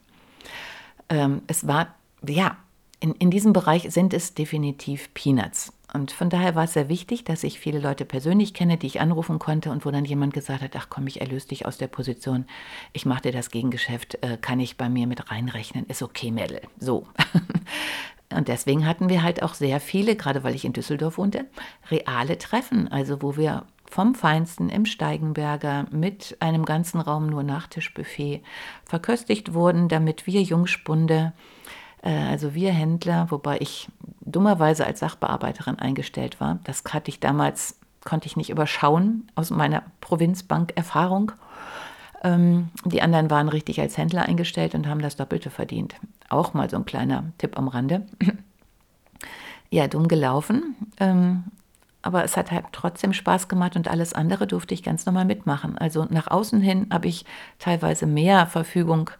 ähm, 1.11 1.41
es 1.47 1.67
war, 1.67 1.93
ja, 2.27 2.57
in, 2.99 3.13
in 3.15 3.31
diesem 3.31 3.53
Bereich 3.53 3.91
sind 3.91 4.13
es 4.13 4.33
definitiv 4.33 5.13
Peanuts. 5.13 5.73
Und 5.93 6.11
von 6.11 6.29
daher 6.29 6.55
war 6.55 6.63
es 6.63 6.73
sehr 6.73 6.87
wichtig, 6.87 7.25
dass 7.25 7.43
ich 7.43 7.59
viele 7.59 7.79
Leute 7.79 8.05
persönlich 8.05 8.53
kenne, 8.53 8.77
die 8.77 8.87
ich 8.87 9.01
anrufen 9.01 9.39
konnte 9.39 9.71
und 9.71 9.85
wo 9.85 9.91
dann 9.91 10.05
jemand 10.05 10.33
gesagt 10.33 10.61
hat, 10.61 10.75
ach 10.77 10.87
komm, 10.89 11.07
ich 11.07 11.19
erlöse 11.19 11.49
dich 11.49 11.65
aus 11.65 11.77
der 11.77 11.87
Position, 11.87 12.45
ich 12.93 13.05
mache 13.05 13.23
dir 13.23 13.31
das 13.33 13.51
Gegengeschäft, 13.51 14.17
äh, 14.21 14.37
kann 14.39 14.61
ich 14.61 14.77
bei 14.77 14.87
mir 14.87 15.05
mit 15.05 15.29
reinrechnen, 15.29 15.85
ist 15.87 16.01
okay, 16.01 16.31
Mädel. 16.31 16.61
So. 16.79 17.07
und 18.33 18.47
deswegen 18.47 18.85
hatten 18.85 19.09
wir 19.09 19.23
halt 19.23 19.43
auch 19.43 19.53
sehr 19.53 19.79
viele, 19.79 20.15
gerade 20.15 20.43
weil 20.43 20.55
ich 20.55 20.65
in 20.65 20.73
Düsseldorf 20.73 21.17
wohnte, 21.17 21.45
reale 21.89 22.37
Treffen, 22.37 22.87
also 22.91 23.21
wo 23.21 23.37
wir 23.37 23.65
vom 23.91 24.15
Feinsten 24.15 24.69
im 24.69 24.85
Steigenberger 24.85 25.85
mit 25.91 26.37
einem 26.39 26.63
ganzen 26.63 27.01
Raum 27.01 27.27
nur 27.27 27.43
Nachtischbuffet 27.43 28.41
verköstigt 28.85 29.53
wurden, 29.53 29.89
damit 29.89 30.25
wir 30.25 30.41
Jungspunde, 30.41 31.33
äh, 32.01 32.09
also 32.09 32.53
wir 32.53 32.71
Händler, 32.71 33.27
wobei 33.29 33.57
ich 33.59 33.89
dummerweise 34.21 34.85
als 34.85 34.99
Sachbearbeiterin 34.99 35.77
eingestellt 35.77 36.39
war, 36.39 36.59
das 36.63 36.83
hatte 36.91 37.09
ich 37.09 37.19
damals, 37.19 37.79
konnte 38.05 38.27
ich 38.27 38.37
nicht 38.37 38.49
überschauen 38.49 39.29
aus 39.35 39.49
meiner 39.49 39.83
Provinzbank-Erfahrung. 39.99 41.33
Ähm, 42.23 42.69
die 42.85 43.01
anderen 43.01 43.29
waren 43.29 43.49
richtig 43.49 43.81
als 43.81 43.97
Händler 43.97 44.23
eingestellt 44.23 44.73
und 44.73 44.87
haben 44.87 45.01
das 45.01 45.17
Doppelte 45.17 45.49
verdient. 45.49 45.95
Auch 46.31 46.53
mal 46.53 46.69
so 46.69 46.77
ein 46.77 46.85
kleiner 46.85 47.25
Tipp 47.37 47.57
am 47.57 47.67
Rande. 47.67 48.05
ja, 49.69 49.87
dumm 49.87 50.07
gelaufen. 50.07 50.75
Ähm, 50.97 51.43
aber 52.01 52.23
es 52.23 52.37
hat 52.37 52.51
halt 52.51 52.65
trotzdem 52.71 53.11
Spaß 53.11 53.49
gemacht 53.49 53.75
und 53.75 53.87
alles 53.89 54.13
andere 54.13 54.47
durfte 54.47 54.73
ich 54.73 54.81
ganz 54.81 55.05
normal 55.05 55.25
mitmachen. 55.25 55.77
Also 55.77 56.07
nach 56.09 56.27
außen 56.27 56.61
hin 56.61 56.87
habe 56.89 57.09
ich 57.09 57.25
teilweise 57.59 58.07
mehr 58.07 58.47
Verfügung 58.47 59.11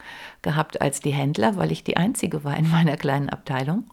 gehabt 0.41 0.82
als 0.82 1.02
die 1.02 1.12
Händler, 1.12 1.58
weil 1.58 1.71
ich 1.71 1.84
die 1.84 1.97
Einzige 1.97 2.43
war 2.45 2.56
in 2.58 2.71
meiner 2.71 2.95
kleinen 2.95 3.30
Abteilung. 3.30 3.84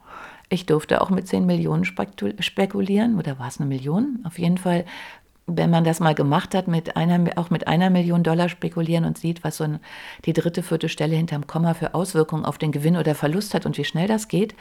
Ich 0.49 0.65
durfte 0.65 1.03
auch 1.03 1.11
mit 1.11 1.27
10 1.27 1.45
Millionen 1.45 1.85
spekulieren, 1.85 3.19
oder 3.19 3.39
war 3.39 3.49
es 3.49 3.59
eine 3.59 3.69
Million? 3.69 4.21
Auf 4.25 4.39
jeden 4.39 4.57
Fall, 4.57 4.87
wenn 5.49 5.71
man 5.71 5.85
das 5.85 5.99
mal 5.99 6.15
gemacht 6.15 6.55
hat, 6.55 6.69
mit 6.69 6.97
einer, 6.97 7.33
auch 7.37 7.51
mit 7.51 7.67
einer 7.67 7.91
Million 7.91 8.23
Dollar 8.23 8.49
spekulieren 8.49 9.05
und 9.05 9.19
sieht, 9.19 9.43
was 9.43 9.57
so 9.57 9.65
ein, 9.65 9.81
die 10.27 10.35
dritte, 10.35 10.63
vierte 10.63 10.89
Stelle 10.89 11.17
hinterm 11.17 11.47
Komma 11.47 11.75
für 11.75 11.95
Auswirkungen 11.95 12.45
auf 12.45 12.59
den 12.59 12.71
Gewinn 12.71 12.97
oder 12.97 13.15
Verlust 13.15 13.55
hat 13.55 13.67
und 13.67 13.79
wie 13.79 13.85
schnell 13.85 14.07
das 14.07 14.29
geht, 14.29 14.55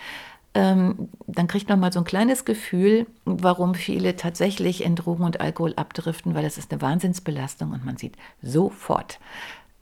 ähm, 0.54 1.10
dann 1.28 1.48
kriegt 1.48 1.70
man 1.70 1.80
mal 1.80 1.92
so 1.92 2.00
ein 2.00 2.06
kleines 2.06 2.46
Gefühl, 2.46 3.06
warum 3.26 3.76
viele 3.76 4.16
tatsächlich 4.16 4.84
in 4.84 4.96
Drogen 4.96 5.24
und 5.24 5.42
Alkohol 5.42 5.74
abdriften, 5.76 6.34
weil 6.34 6.44
das 6.44 6.58
ist 6.58 6.72
eine 6.72 6.82
Wahnsinnsbelastung 6.82 7.72
und 7.72 7.86
man 7.86 7.98
sieht 7.98 8.16
sofort, 8.42 9.20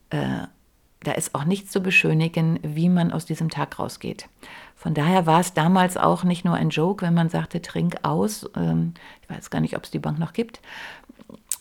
äh, 0.09 0.47
da 1.03 1.11
ist 1.11 1.35
auch 1.35 1.45
nichts 1.45 1.71
zu 1.71 1.81
beschönigen, 1.81 2.59
wie 2.63 2.89
man 2.89 3.11
aus 3.11 3.25
diesem 3.25 3.49
Tag 3.49 3.77
rausgeht. 3.77 4.27
Von 4.85 4.93
daher 4.93 5.25
war 5.25 5.39
es 5.39 5.55
damals 5.55 5.97
auch 5.97 6.23
nicht 6.23 6.45
nur 6.45 6.53
ein 6.53 6.69
Joke, 6.69 7.03
wenn 7.03 7.15
man 7.15 7.29
sagte, 7.29 7.59
trink 7.59 7.95
aus. 8.03 8.47
Ähm, 8.55 8.93
ich 9.23 9.35
weiß 9.35 9.49
gar 9.49 9.59
nicht, 9.59 9.75
ob 9.75 9.83
es 9.83 9.89
die 9.89 9.97
Bank 9.97 10.19
noch 10.19 10.31
gibt. 10.31 10.61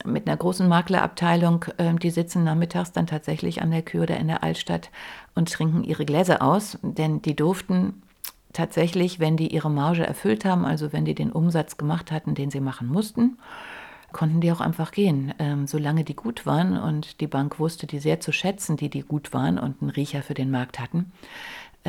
Mit 0.05 0.29
einer 0.29 0.37
großen 0.37 0.69
Maklerabteilung, 0.69 1.65
äh, 1.79 1.95
die 1.95 2.11
sitzen 2.11 2.45
nachmittags 2.45 2.93
dann 2.93 3.07
tatsächlich 3.07 3.63
an 3.63 3.71
der 3.71 3.81
Kür 3.81 4.03
oder 4.03 4.19
in 4.19 4.29
der 4.29 4.43
Altstadt 4.43 4.91
und 5.35 5.51
trinken 5.51 5.85
ihre 5.85 6.05
Gläser 6.05 6.43
aus, 6.43 6.77
denn 6.83 7.23
die 7.23 7.35
durften 7.35 8.03
tatsächlich, 8.53 9.21
wenn 9.21 9.39
die 9.39 9.55
ihre 9.55 9.71
Marge 9.71 10.07
erfüllt 10.07 10.45
haben, 10.45 10.67
also 10.67 10.93
wenn 10.93 11.07
die 11.07 11.15
den 11.15 11.33
Umsatz 11.33 11.79
gemacht 11.79 12.13
hatten, 12.13 12.35
den 12.35 12.51
sie 12.51 12.61
machen 12.61 12.89
mussten, 12.89 13.39
konnten 14.13 14.43
die 14.43 14.53
auch 14.53 14.61
einfach 14.61 14.93
gehen, 14.93 15.35
ähm, 15.39 15.67
solange 15.67 16.05
die 16.05 16.15
gut 16.15 16.45
waren 16.45 16.79
und 16.79 17.23
die 17.23 17.27
Bank 17.27 17.59
wusste 17.59 17.87
die 17.87 17.99
sehr 17.99 18.21
zu 18.21 18.33
schätzen, 18.33 18.77
die 18.77 18.91
die 18.91 19.03
gut 19.03 19.33
waren 19.33 19.59
und 19.59 19.81
einen 19.81 19.91
Riecher 19.91 20.23
für 20.23 20.35
den 20.35 20.51
Markt 20.51 20.79
hatten, 20.79 21.11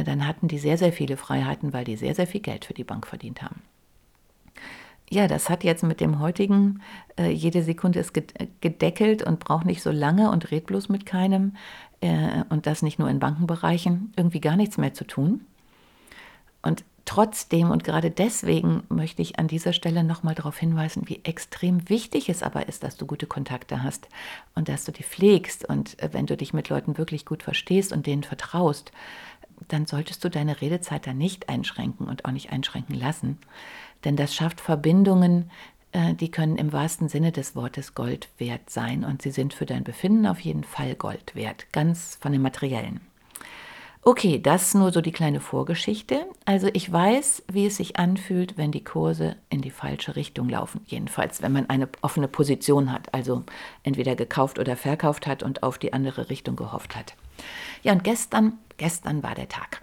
dann 0.03 0.27
hatten 0.27 0.47
die 0.47 0.59
sehr, 0.59 0.77
sehr 0.77 0.91
viele 0.91 1.17
Freiheiten, 1.17 1.73
weil 1.73 1.85
die 1.85 1.95
sehr, 1.95 2.15
sehr 2.15 2.27
viel 2.27 2.41
Geld 2.41 2.65
für 2.65 2.73
die 2.73 2.83
Bank 2.83 3.07
verdient 3.07 3.41
haben. 3.41 3.61
Ja, 5.09 5.27
das 5.27 5.49
hat 5.49 5.63
jetzt 5.63 5.83
mit 5.83 6.01
dem 6.01 6.19
heutigen, 6.19 6.81
äh, 7.17 7.29
jede 7.29 7.61
Sekunde 7.61 7.99
ist 7.99 8.13
gedeckelt 8.13 9.21
und 9.21 9.39
braucht 9.39 9.65
nicht 9.65 9.83
so 9.83 9.91
lange 9.91 10.31
und 10.31 10.49
redet 10.49 10.65
bloß 10.65 10.89
mit 10.89 11.05
keinem 11.05 11.55
äh, 12.01 12.43
und 12.49 12.65
das 12.65 12.81
nicht 12.81 12.97
nur 12.97 13.09
in 13.09 13.19
Bankenbereichen, 13.19 14.13
irgendwie 14.15 14.41
gar 14.41 14.55
nichts 14.55 14.77
mehr 14.77 14.95
zu 14.95 15.05
tun. 15.05 15.45
Und 16.63 16.83
trotzdem 17.05 17.69
und 17.69 17.83
gerade 17.83 18.09
deswegen 18.09 18.83
möchte 18.89 19.21
ich 19.21 19.37
an 19.37 19.47
dieser 19.47 19.73
Stelle 19.73 20.03
nochmal 20.03 20.33
darauf 20.33 20.57
hinweisen, 20.57 21.03
wie 21.05 21.21
extrem 21.23 21.87
wichtig 21.87 22.27
es 22.29 22.41
aber 22.41 22.67
ist, 22.67 22.83
dass 22.83 22.97
du 22.97 23.05
gute 23.05 23.27
Kontakte 23.27 23.83
hast 23.83 24.09
und 24.55 24.69
dass 24.69 24.85
du 24.85 24.91
die 24.91 25.03
pflegst. 25.03 25.69
Und 25.69 26.01
äh, 26.01 26.09
wenn 26.13 26.25
du 26.25 26.35
dich 26.35 26.51
mit 26.51 26.69
Leuten 26.69 26.97
wirklich 26.97 27.25
gut 27.25 27.43
verstehst 27.43 27.93
und 27.93 28.07
denen 28.07 28.23
vertraust, 28.23 28.91
dann 29.67 29.85
solltest 29.85 30.23
du 30.23 30.29
deine 30.29 30.61
Redezeit 30.61 31.07
da 31.07 31.13
nicht 31.13 31.49
einschränken 31.49 32.07
und 32.07 32.25
auch 32.25 32.31
nicht 32.31 32.51
einschränken 32.51 32.95
lassen. 32.95 33.37
Denn 34.03 34.15
das 34.15 34.35
schafft 34.35 34.61
Verbindungen, 34.61 35.49
äh, 35.91 36.13
die 36.13 36.29
können 36.29 36.57
im 36.57 36.73
wahrsten 36.73 37.09
Sinne 37.09 37.31
des 37.31 37.55
Wortes 37.55 37.95
Gold 37.95 38.29
wert 38.37 38.69
sein. 38.69 39.03
Und 39.03 39.21
sie 39.21 39.31
sind 39.31 39.53
für 39.53 39.65
dein 39.65 39.83
Befinden 39.83 40.27
auf 40.27 40.39
jeden 40.39 40.63
Fall 40.63 40.95
Gold 40.95 41.35
wert, 41.35 41.67
ganz 41.71 42.17
von 42.21 42.31
dem 42.31 42.41
Materiellen. 42.41 43.01
Okay, 44.07 44.39
das 44.39 44.75
nur 44.75 44.91
so 44.91 45.01
die 45.01 45.11
kleine 45.11 45.39
Vorgeschichte. 45.39 46.27
Also 46.45 46.69
ich 46.73 46.91
weiß, 46.91 47.41
wie 47.51 47.65
es 47.65 47.77
sich 47.77 47.97
anfühlt, 47.97 48.55
wenn 48.55 48.71
die 48.71 48.83
Kurse 48.83 49.35
in 49.49 49.61
die 49.61 49.71
falsche 49.71 50.15
Richtung 50.15 50.47
laufen. 50.47 50.81
Jedenfalls, 50.85 51.41
wenn 51.41 51.51
man 51.51 51.71
eine 51.71 51.89
offene 52.03 52.27
Position 52.27 52.91
hat, 52.91 53.11
also 53.15 53.41
entweder 53.81 54.15
gekauft 54.15 54.59
oder 54.59 54.77
verkauft 54.77 55.25
hat 55.25 55.41
und 55.41 55.63
auf 55.63 55.79
die 55.79 55.91
andere 55.91 56.29
Richtung 56.29 56.55
gehofft 56.55 56.95
hat. 56.95 57.15
Ja, 57.83 57.93
und 57.93 58.03
gestern, 58.03 58.53
gestern 58.77 59.23
war 59.23 59.35
der 59.35 59.49
Tag. 59.49 59.81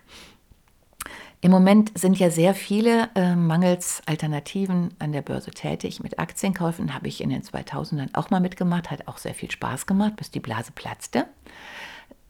Im 1.45 1.51
Moment 1.51 1.99
sind 1.99 2.21
ja 2.21 2.31
sehr 2.31 2.55
viele 2.55 3.11
äh, 3.17 3.35
mangels 3.35 4.01
Alternativen 4.07 4.95
an 5.01 5.11
der 5.11 5.23
Börse 5.23 5.51
tätig. 5.51 6.01
Mit 6.01 6.21
Aktienkäufen 6.21 6.95
habe 6.95 7.09
ich 7.09 7.21
in 7.21 7.31
den 7.31 7.43
2000ern 7.43 8.11
auch 8.12 8.31
mal 8.31 8.38
mitgemacht, 8.38 8.93
hat 8.93 9.09
auch 9.09 9.19
sehr 9.19 9.35
viel 9.35 9.51
Spaß 9.51 9.87
gemacht, 9.87 10.15
bis 10.15 10.31
die 10.31 10.38
Blase 10.38 10.71
platzte. 10.73 11.27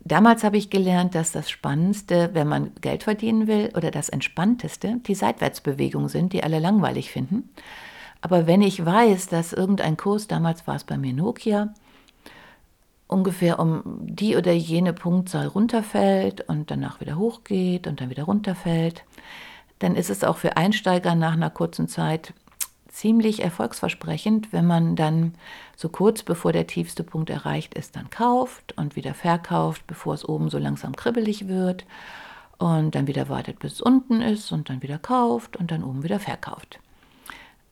Damals 0.01 0.43
habe 0.45 0.57
ich 0.57 0.71
gelernt, 0.71 1.15
dass 1.15 1.31
das 1.31 1.51
Spannendste, 1.51 2.31
wenn 2.33 2.49
man 2.49 2.73
Geld 2.81 3.03
verdienen 3.03 3.47
will, 3.47 3.71
oder 3.77 3.91
das 3.91 4.09
Entspannteste, 4.09 4.97
die 5.07 5.15
Seitwärtsbewegungen 5.15 6.09
sind, 6.09 6.33
die 6.33 6.43
alle 6.43 6.59
langweilig 6.59 7.11
finden. 7.11 7.51
Aber 8.23 8.47
wenn 8.47 8.63
ich 8.63 8.85
weiß, 8.85 9.29
dass 9.29 9.53
irgendein 9.53 9.99
Kurs, 9.99 10.27
damals 10.27 10.67
war 10.67 10.77
es 10.77 10.85
bei 10.85 10.97
mir 10.97 11.13
Nokia, 11.13 11.75
ungefähr 13.13 13.59
um 13.59 13.83
die 14.01 14.37
oder 14.37 14.53
jene 14.53 14.93
Punktzahl 14.93 15.47
runterfällt 15.47 16.49
und 16.49 16.71
danach 16.71 17.01
wieder 17.01 17.17
hochgeht 17.17 17.87
und 17.87 18.01
dann 18.01 18.11
wieder 18.11 18.25
runterfällt, 18.25 19.05
dann 19.79 19.97
ist 19.97 20.11
es 20.11 20.25
auch 20.25 20.37
für 20.37 20.57
Einsteiger 20.57 21.15
nach 21.15 21.35
einer 21.35 21.51
kurzen 21.51 21.89
Zeit 21.89 22.35
ziemlich 22.89 23.43
erfolgsversprechend, 23.43 24.53
wenn 24.53 24.67
man 24.67 24.97
dann 24.97 25.35
so 25.77 25.89
kurz 25.89 26.23
bevor 26.23 26.53
der 26.53 26.67
tiefste 26.67 27.03
Punkt 27.03 27.31
erreicht 27.31 27.75
ist, 27.75 27.97
dann 27.97 28.11
kauft 28.11 28.77
und 28.77 28.97
wieder 28.97 29.15
verkauft, 29.15 29.87
bevor 29.87 30.15
es 30.15 30.29
oben 30.29 30.51
so 30.51 30.59
langsam 30.59 30.95
kribbelig 30.95 31.49
wird 31.49 31.87
und 32.59 32.95
dann 32.95 33.07
wieder 33.07 33.29
wartet, 33.29 33.59
bis 33.59 33.75
es 33.75 33.81
unten 33.81 34.21
ist 34.21 34.53
und 34.53 34.69
dann 34.69 34.83
wieder 34.83 34.99
kauft 34.99 35.57
und 35.57 35.71
dann 35.71 35.83
oben 35.83 36.03
wieder 36.03 36.21
verkauft. 36.21 36.79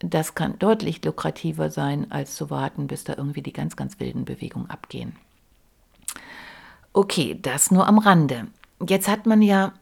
Das 0.00 0.34
kann 0.34 0.58
deutlich 0.58 1.04
lukrativer 1.04 1.70
sein, 1.70 2.10
als 2.10 2.34
zu 2.34 2.48
warten, 2.48 2.86
bis 2.86 3.04
da 3.04 3.14
irgendwie 3.16 3.42
die 3.42 3.52
ganz, 3.52 3.76
ganz 3.76 4.00
wilden 4.00 4.24
Bewegungen 4.24 4.70
abgehen. 4.70 5.14
Okay, 6.92 7.38
das 7.40 7.70
nur 7.70 7.86
am 7.86 7.98
Rande. 7.98 8.48
Jetzt 8.86 9.08
hat 9.08 9.26
man 9.26 9.42
ja 9.42 9.72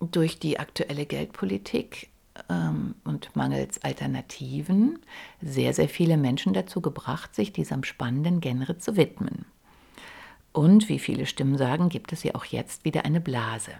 durch 0.00 0.38
die 0.38 0.58
aktuelle 0.58 1.06
Geldpolitik 1.06 2.08
ähm, 2.48 2.94
und 3.04 3.34
mangels 3.36 3.82
Alternativen 3.84 4.98
sehr, 5.40 5.74
sehr 5.74 5.88
viele 5.88 6.16
Menschen 6.16 6.52
dazu 6.52 6.80
gebracht, 6.80 7.34
sich 7.34 7.52
diesem 7.52 7.84
spannenden 7.84 8.40
Genre 8.40 8.78
zu 8.78 8.96
widmen. 8.96 9.44
Und 10.52 10.88
wie 10.88 10.98
viele 10.98 11.26
Stimmen 11.26 11.56
sagen, 11.56 11.88
gibt 11.88 12.12
es 12.12 12.24
ja 12.24 12.34
auch 12.34 12.44
jetzt 12.44 12.84
wieder 12.84 13.04
eine 13.04 13.20
Blase. 13.20 13.72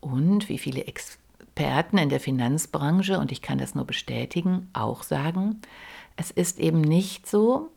Und 0.00 0.48
wie 0.48 0.58
viele 0.58 0.86
Experten 0.86 1.98
in 1.98 2.08
der 2.08 2.20
Finanzbranche, 2.20 3.20
und 3.20 3.30
ich 3.30 3.40
kann 3.40 3.58
das 3.58 3.76
nur 3.76 3.84
bestätigen, 3.84 4.68
auch 4.72 5.04
sagen, 5.04 5.60
es 6.16 6.32
ist 6.32 6.58
eben 6.58 6.80
nicht 6.80 7.28
so, 7.28 7.70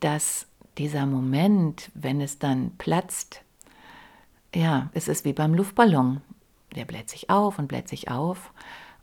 dass 0.00 0.46
dieser 0.78 1.04
Moment, 1.04 1.90
wenn 1.94 2.22
es 2.22 2.38
dann 2.38 2.70
platzt, 2.78 3.42
ja, 4.54 4.90
es 4.92 5.08
ist 5.08 5.24
wie 5.24 5.32
beim 5.32 5.54
Luftballon. 5.54 6.20
Der 6.76 6.84
bläht 6.84 7.10
sich 7.10 7.30
auf 7.30 7.58
und 7.58 7.68
bläht 7.68 7.88
sich 7.88 8.10
auf. 8.10 8.52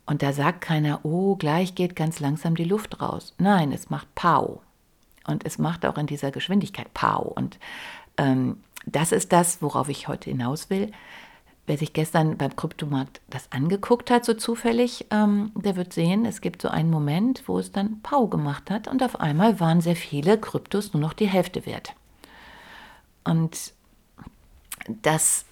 Und 0.06 0.22
da 0.22 0.32
sagt 0.32 0.62
keiner, 0.62 1.04
oh, 1.04 1.36
gleich 1.36 1.74
geht 1.74 1.94
ganz 1.94 2.20
langsam 2.20 2.54
die 2.54 2.64
Luft 2.64 3.00
raus. 3.00 3.34
Nein, 3.38 3.72
es 3.72 3.90
macht 3.90 4.14
Pau. 4.14 4.62
Und 5.26 5.44
es 5.44 5.58
macht 5.58 5.84
auch 5.84 5.98
in 5.98 6.06
dieser 6.06 6.30
Geschwindigkeit 6.30 6.92
Pau. 6.94 7.22
Und 7.22 7.58
ähm, 8.16 8.60
das 8.86 9.12
ist 9.12 9.32
das, 9.32 9.60
worauf 9.60 9.90
ich 9.90 10.08
heute 10.08 10.30
hinaus 10.30 10.70
will. 10.70 10.92
Wer 11.66 11.76
sich 11.76 11.92
gestern 11.92 12.38
beim 12.38 12.56
Kryptomarkt 12.56 13.20
das 13.28 13.52
angeguckt 13.52 14.10
hat, 14.10 14.24
so 14.24 14.32
zufällig, 14.32 15.04
ähm, 15.10 15.52
der 15.54 15.76
wird 15.76 15.92
sehen, 15.92 16.24
es 16.24 16.40
gibt 16.40 16.62
so 16.62 16.68
einen 16.68 16.88
Moment, 16.88 17.42
wo 17.46 17.58
es 17.58 17.70
dann 17.70 18.00
Pau 18.00 18.26
gemacht 18.26 18.70
hat 18.70 18.88
und 18.88 19.02
auf 19.02 19.20
einmal 19.20 19.60
waren 19.60 19.82
sehr 19.82 19.96
viele 19.96 20.38
Kryptos 20.38 20.94
nur 20.94 21.02
noch 21.02 21.12
die 21.12 21.28
Hälfte 21.28 21.66
wert. 21.66 21.92
Und 23.24 23.74
das 25.02 25.44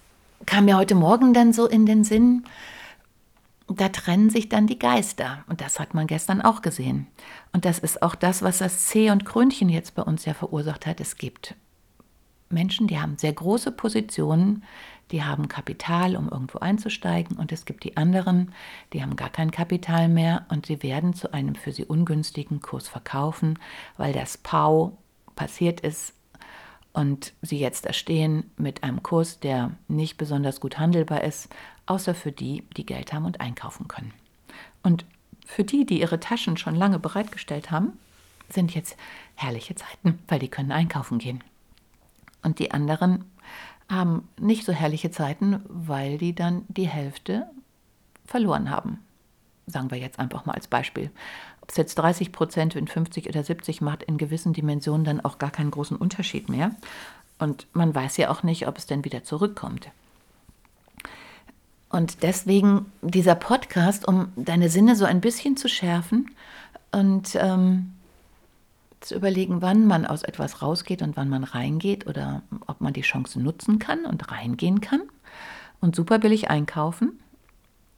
kam 0.45 0.65
mir 0.65 0.77
heute 0.77 0.95
Morgen 0.95 1.33
dann 1.33 1.53
so 1.53 1.67
in 1.67 1.85
den 1.85 2.03
Sinn, 2.03 2.43
da 3.67 3.89
trennen 3.89 4.29
sich 4.29 4.49
dann 4.49 4.67
die 4.67 4.79
Geister. 4.79 5.43
Und 5.47 5.61
das 5.61 5.79
hat 5.79 5.93
man 5.93 6.07
gestern 6.07 6.41
auch 6.41 6.61
gesehen. 6.61 7.07
Und 7.51 7.65
das 7.65 7.79
ist 7.79 8.01
auch 8.01 8.15
das, 8.15 8.41
was 8.41 8.59
das 8.59 8.85
C 8.85 9.11
und 9.11 9.25
Krönchen 9.25 9.69
jetzt 9.69 9.95
bei 9.95 10.01
uns 10.01 10.25
ja 10.25 10.33
verursacht 10.33 10.85
hat. 10.85 11.01
Es 11.01 11.17
gibt 11.17 11.55
Menschen, 12.49 12.87
die 12.87 12.99
haben 12.99 13.17
sehr 13.17 13.33
große 13.33 13.73
Positionen, 13.73 14.63
die 15.11 15.23
haben 15.23 15.47
Kapital, 15.49 16.15
um 16.15 16.29
irgendwo 16.29 16.59
einzusteigen. 16.59 17.37
Und 17.37 17.51
es 17.51 17.65
gibt 17.65 17.83
die 17.83 17.97
anderen, 17.97 18.53
die 18.93 19.01
haben 19.01 19.17
gar 19.17 19.29
kein 19.29 19.51
Kapital 19.51 20.07
mehr 20.07 20.45
und 20.49 20.65
sie 20.65 20.81
werden 20.81 21.13
zu 21.13 21.33
einem 21.33 21.55
für 21.55 21.73
sie 21.73 21.85
ungünstigen 21.85 22.61
Kurs 22.61 22.87
verkaufen, 22.87 23.59
weil 23.97 24.13
das 24.13 24.37
Pau 24.37 24.97
passiert 25.35 25.81
ist 25.81 26.13
und 26.97 27.33
sie 27.43 27.59
jetzt 27.59 27.85
da 27.85 27.93
stehen 27.93 28.49
mit 28.57 28.81
einem 28.81 29.03
Kurs, 29.03 29.39
der 29.39 29.69
nicht 29.87 30.17
besonders 30.17 30.59
gut 30.59 30.79
handelbar 30.79 31.23
ist, 31.23 31.47
außer 31.85 32.15
für 32.15 32.31
die, 32.31 32.63
die 32.75 32.87
Geld 32.87 33.13
haben 33.13 33.25
und 33.25 33.39
einkaufen 33.39 33.87
können. 33.87 34.15
Und 34.81 35.05
für 35.45 35.63
die, 35.63 35.85
die 35.85 36.01
ihre 36.01 36.19
Taschen 36.19 36.57
schon 36.57 36.73
lange 36.73 36.97
bereitgestellt 36.97 37.69
haben, 37.69 37.99
sind 38.49 38.73
jetzt 38.73 38.97
herrliche 39.35 39.75
Zeiten, 39.75 40.17
weil 40.27 40.39
die 40.39 40.47
können 40.47 40.71
einkaufen 40.71 41.19
gehen. 41.19 41.43
Und 42.41 42.57
die 42.57 42.71
anderen 42.71 43.25
haben 43.87 44.27
nicht 44.39 44.65
so 44.65 44.73
herrliche 44.73 45.11
Zeiten, 45.11 45.61
weil 45.67 46.17
die 46.17 46.33
dann 46.33 46.65
die 46.67 46.87
Hälfte 46.87 47.45
verloren 48.25 48.71
haben. 48.71 49.05
Sagen 49.67 49.91
wir 49.91 49.99
jetzt 49.99 50.17
einfach 50.17 50.47
mal 50.47 50.53
als 50.53 50.67
Beispiel 50.67 51.11
ob 51.67 51.71
es 51.71 51.77
jetzt 51.77 51.95
30 51.95 52.31
Prozent 52.31 52.75
in 52.77 52.87
50 52.87 53.27
oder 53.27 53.43
70 53.43 53.81
macht, 53.81 54.01
in 54.03 54.17
gewissen 54.17 54.53
Dimensionen 54.53 55.03
dann 55.03 55.19
auch 55.19 55.37
gar 55.37 55.51
keinen 55.51 55.69
großen 55.69 55.97
Unterschied 55.97 56.47
mehr. 56.47 56.71
Und 57.39 57.67
man 57.73 57.93
weiß 57.93 58.15
ja 58.15 58.29
auch 58.29 58.41
nicht, 58.41 58.69
ob 58.69 58.77
es 58.77 58.85
denn 58.85 59.03
wieder 59.03 59.25
zurückkommt. 59.25 59.89
Und 61.89 62.23
deswegen 62.23 62.85
dieser 63.01 63.35
Podcast, 63.35 64.07
um 64.07 64.29
deine 64.37 64.69
Sinne 64.69 64.95
so 64.95 65.03
ein 65.03 65.19
bisschen 65.19 65.57
zu 65.57 65.67
schärfen 65.67 66.31
und 66.91 67.35
ähm, 67.35 67.91
zu 69.01 69.15
überlegen, 69.15 69.61
wann 69.61 69.87
man 69.87 70.05
aus 70.05 70.23
etwas 70.23 70.61
rausgeht 70.61 71.01
und 71.01 71.17
wann 71.17 71.27
man 71.27 71.43
reingeht 71.43 72.07
oder 72.07 72.43
ob 72.67 72.79
man 72.79 72.93
die 72.93 73.01
Chance 73.01 73.41
nutzen 73.41 73.77
kann 73.77 74.05
und 74.05 74.31
reingehen 74.31 74.79
kann 74.79 75.01
und 75.81 75.97
super 75.97 76.17
billig 76.17 76.49
einkaufen 76.49 77.19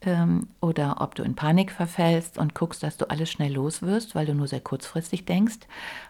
ähm, 0.02 0.48
oder 0.62 1.02
ob 1.02 1.16
du 1.16 1.24
in 1.24 1.36
Panik 1.36 1.72
verfällst 1.72 2.38
und 2.38 2.56
guckst, 2.56 2.84
dass 2.84 2.98
du 2.98 3.10
alles 3.10 3.30
schnell 3.30 3.54
los 3.54 3.82
wirst, 3.82 4.16
weil 4.16 4.26
du 4.26 4.34
nur 4.34 4.48
sehr 4.48 4.62
kurzfristig 4.62 5.26
denkst 5.26 5.60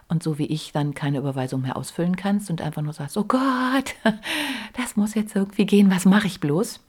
und 0.08 0.22
so 0.22 0.38
wie 0.38 0.46
ich 0.46 0.72
dann 0.72 0.94
keine 0.94 1.18
Überweisung 1.18 1.62
mehr 1.62 1.76
ausfüllen 1.76 2.16
kannst 2.16 2.50
und 2.50 2.62
einfach 2.62 2.82
nur 2.82 2.92
sagst, 2.92 3.16
oh 3.16 3.24
Gott, 3.24 3.94
das 4.76 4.96
muss 4.96 5.14
jetzt 5.14 5.34
irgendwie 5.34 5.66
gehen, 5.66 5.90
was 5.90 6.04
mache 6.04 6.26
ich 6.26 6.40
bloß? 6.40 6.80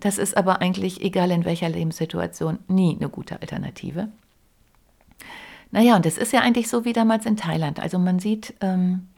Das 0.00 0.18
ist 0.18 0.36
aber 0.36 0.60
eigentlich, 0.60 1.02
egal 1.02 1.30
in 1.32 1.44
welcher 1.44 1.68
Lebenssituation, 1.68 2.60
nie 2.68 2.96
eine 2.96 3.08
gute 3.08 3.40
Alternative. 3.40 4.08
Naja, 5.72 5.96
und 5.96 6.06
es 6.06 6.18
ist 6.18 6.32
ja 6.32 6.40
eigentlich 6.40 6.68
so 6.68 6.84
wie 6.84 6.92
damals 6.92 7.26
in 7.26 7.36
Thailand. 7.36 7.80
Also 7.80 7.98
man 7.98 8.20
sieht 8.20 8.54
ähm, 8.60 9.08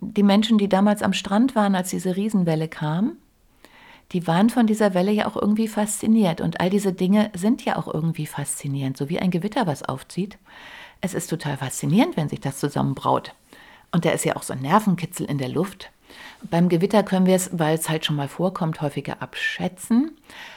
die 0.00 0.24
Menschen, 0.24 0.58
die 0.58 0.68
damals 0.68 1.02
am 1.02 1.12
Strand 1.12 1.54
waren, 1.54 1.74
als 1.74 1.90
diese 1.90 2.16
Riesenwelle 2.16 2.68
kam, 2.68 3.16
die 4.12 4.26
waren 4.26 4.50
von 4.50 4.66
dieser 4.66 4.94
Welle 4.94 5.12
ja 5.12 5.26
auch 5.26 5.36
irgendwie 5.36 5.68
fasziniert. 5.68 6.40
Und 6.40 6.60
all 6.60 6.70
diese 6.70 6.92
Dinge 6.92 7.30
sind 7.34 7.64
ja 7.64 7.76
auch 7.76 7.92
irgendwie 7.92 8.26
faszinierend, 8.26 8.96
so 8.96 9.08
wie 9.08 9.18
ein 9.18 9.30
Gewitter, 9.30 9.66
was 9.66 9.82
aufzieht. 9.82 10.38
Es 11.00 11.14
ist 11.14 11.28
total 11.28 11.58
faszinierend, 11.58 12.16
wenn 12.16 12.28
sich 12.28 12.40
das 12.40 12.58
zusammenbraut. 12.58 13.34
Und 13.92 14.04
da 14.04 14.10
ist 14.10 14.24
ja 14.24 14.36
auch 14.36 14.42
so 14.42 14.52
ein 14.52 14.60
Nervenkitzel 14.60 15.26
in 15.26 15.38
der 15.38 15.48
Luft. 15.48 15.90
Beim 16.42 16.68
Gewitter 16.68 17.02
können 17.02 17.26
wir 17.26 17.34
es, 17.34 17.50
weil 17.52 17.74
es 17.74 17.88
halt 17.88 18.04
schon 18.04 18.16
mal 18.16 18.28
vorkommt, 18.28 18.80
häufiger 18.80 19.20
abschätzen. 19.20 20.16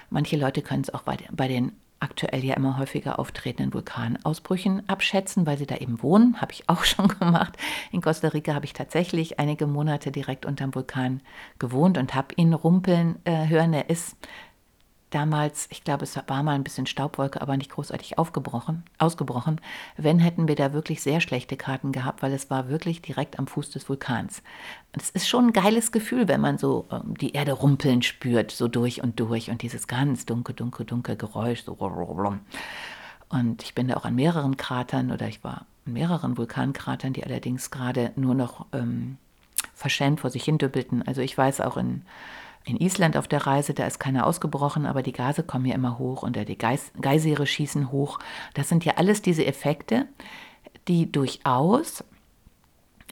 Manche 0.10 0.38
Leute 0.38 0.62
können 0.62 0.84
es 0.84 0.94
auch 0.94 1.04
bei, 1.04 1.48
den 1.48 1.72
aktuell 2.02 2.44
ja 2.44 2.56
immer 2.56 2.78
häufiger 2.78 3.20
auftretenden 3.20 3.74
Vulkanausbrüchen 3.74 4.88
abschätzen, 4.90 5.46
weil 5.46 5.58
sie 5.58 5.66
da 5.66 5.78
eben 5.78 6.02
wohnen. 6.02 6.36
Habe 6.42 6.52
ich 6.52 6.68
auch 6.68 6.84
schon 6.84 7.08
gemacht. 7.08 7.58
In 7.92 8.02
Costa 8.02 8.30
Rica 8.30 8.54
habe 8.54 8.66
ich 8.66 8.74
tatsächlich 8.74 9.40
einige 9.40 9.68
Monate 9.68 10.12
direkt 10.12 10.46
unterm 10.46 10.74
Vulkan 10.76 11.22
gewohnt 11.60 11.98
und 11.98 12.16
habe 12.16 12.34
ihn 12.36 12.54
rumpeln 12.54 13.20
äh, 13.26 13.48
hören. 13.48 13.74
Er 13.74 13.90
ist 13.90 14.16
damals, 15.12 15.68
ich 15.70 15.84
glaube, 15.84 16.04
es 16.04 16.18
war 16.28 16.44
mal 16.44 16.56
ein 16.56 16.64
bisschen 16.64 16.88
Staubwolke, 16.88 17.42
aber 17.42 17.58
nicht 17.58 17.72
großartig 17.72 18.18
aufgebrochen, 18.18 18.84
ausgebrochen. 18.98 19.62
Wenn, 19.98 20.20
hätten 20.20 20.48
wir 20.48 20.56
da 20.56 20.74
wirklich 20.74 21.02
sehr 21.02 21.22
schlechte 21.22 21.58
Karten 21.58 21.92
gehabt, 21.92 22.24
weil 22.24 22.34
es 22.34 22.50
war 22.50 22.70
wirklich 22.70 23.02
direkt 23.02 23.38
am 23.38 23.48
Fuß 23.48 23.70
des 23.70 23.88
Vulkans. 23.88 24.42
Und 24.94 25.02
es 25.02 25.10
ist 25.12 25.28
schon 25.28 25.48
ein 25.48 25.54
geiles 25.54 25.92
Gefühl, 25.92 26.28
wenn 26.28 26.42
man 26.42 26.58
so 26.58 26.88
ähm, 26.92 27.18
die 27.18 27.34
Erde 27.34 27.52
rumpeln 27.52 28.02
spürt, 28.02 28.52
so 28.52 28.68
durch 28.68 29.04
und 29.04 29.20
durch 29.20 29.52
und 29.52 29.62
dieses 29.62 29.88
ganz 29.88 30.26
dunkel, 30.26 30.56
dunkel, 30.56 30.86
dunkel 30.86 31.16
Geräusch. 31.16 31.64
So 31.64 31.78
und 33.30 33.64
ich 33.64 33.76
bin 33.76 33.88
da 33.88 33.96
auch 33.96 34.06
an 34.06 34.16
mehreren 34.16 34.58
Kratern 34.58 35.12
oder 35.12 35.28
ich 35.28 35.44
war 35.44 35.66
an 35.86 35.94
mehreren 35.94 36.38
Vulkankratern, 36.38 37.14
die 37.14 37.24
allerdings 37.24 37.72
gerade 37.72 38.12
nur 38.16 38.36
noch 38.36 38.66
ähm, 38.74 39.18
verschämt 39.74 40.20
vor 40.20 40.30
sich 40.30 40.44
hin 40.44 40.58
düppelten. 40.58 41.06
Also 41.08 41.22
ich 41.22 41.38
weiß 41.38 41.62
auch 41.62 41.78
in 41.78 42.04
in 42.66 42.78
Island 42.78 43.18
auf 43.18 43.28
der 43.28 43.46
Reise, 43.48 43.74
da 43.74 43.86
ist 43.86 44.00
keiner 44.00 44.26
ausgebrochen, 44.26 44.86
aber 44.86 45.02
die 45.02 45.12
Gase 45.14 45.44
kommen 45.44 45.66
ja 45.66 45.76
immer 45.76 45.98
hoch 45.98 46.24
und 46.24 46.36
die 46.36 46.58
Geis 46.58 46.92
Geysire 47.02 47.48
schießen 47.48 47.92
hoch. 47.92 48.20
Das 48.54 48.70
sind 48.70 48.86
ja 48.86 48.94
alles 48.98 49.22
diese 49.22 49.46
Effekte, 49.46 50.08
die 50.88 51.12
durchaus 51.12 52.04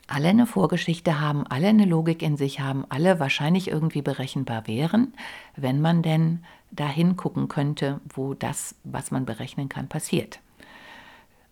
alle 0.07 0.29
eine 0.29 0.47
Vorgeschichte 0.47 1.19
haben, 1.19 1.45
alle 1.47 1.67
eine 1.67 1.85
Logik 1.85 2.21
in 2.21 2.35
sich 2.35 2.59
haben, 2.59 2.85
alle 2.89 3.19
wahrscheinlich 3.19 3.69
irgendwie 3.69 4.01
berechenbar 4.01 4.67
wären, 4.67 5.13
wenn 5.55 5.81
man 5.81 6.01
denn 6.01 6.43
dahin 6.71 7.15
gucken 7.15 7.47
könnte, 7.47 7.99
wo 8.09 8.33
das, 8.33 8.75
was 8.83 9.12
man 9.12 9.25
berechnen 9.25 9.69
kann, 9.69 9.88
passiert. 9.88 10.39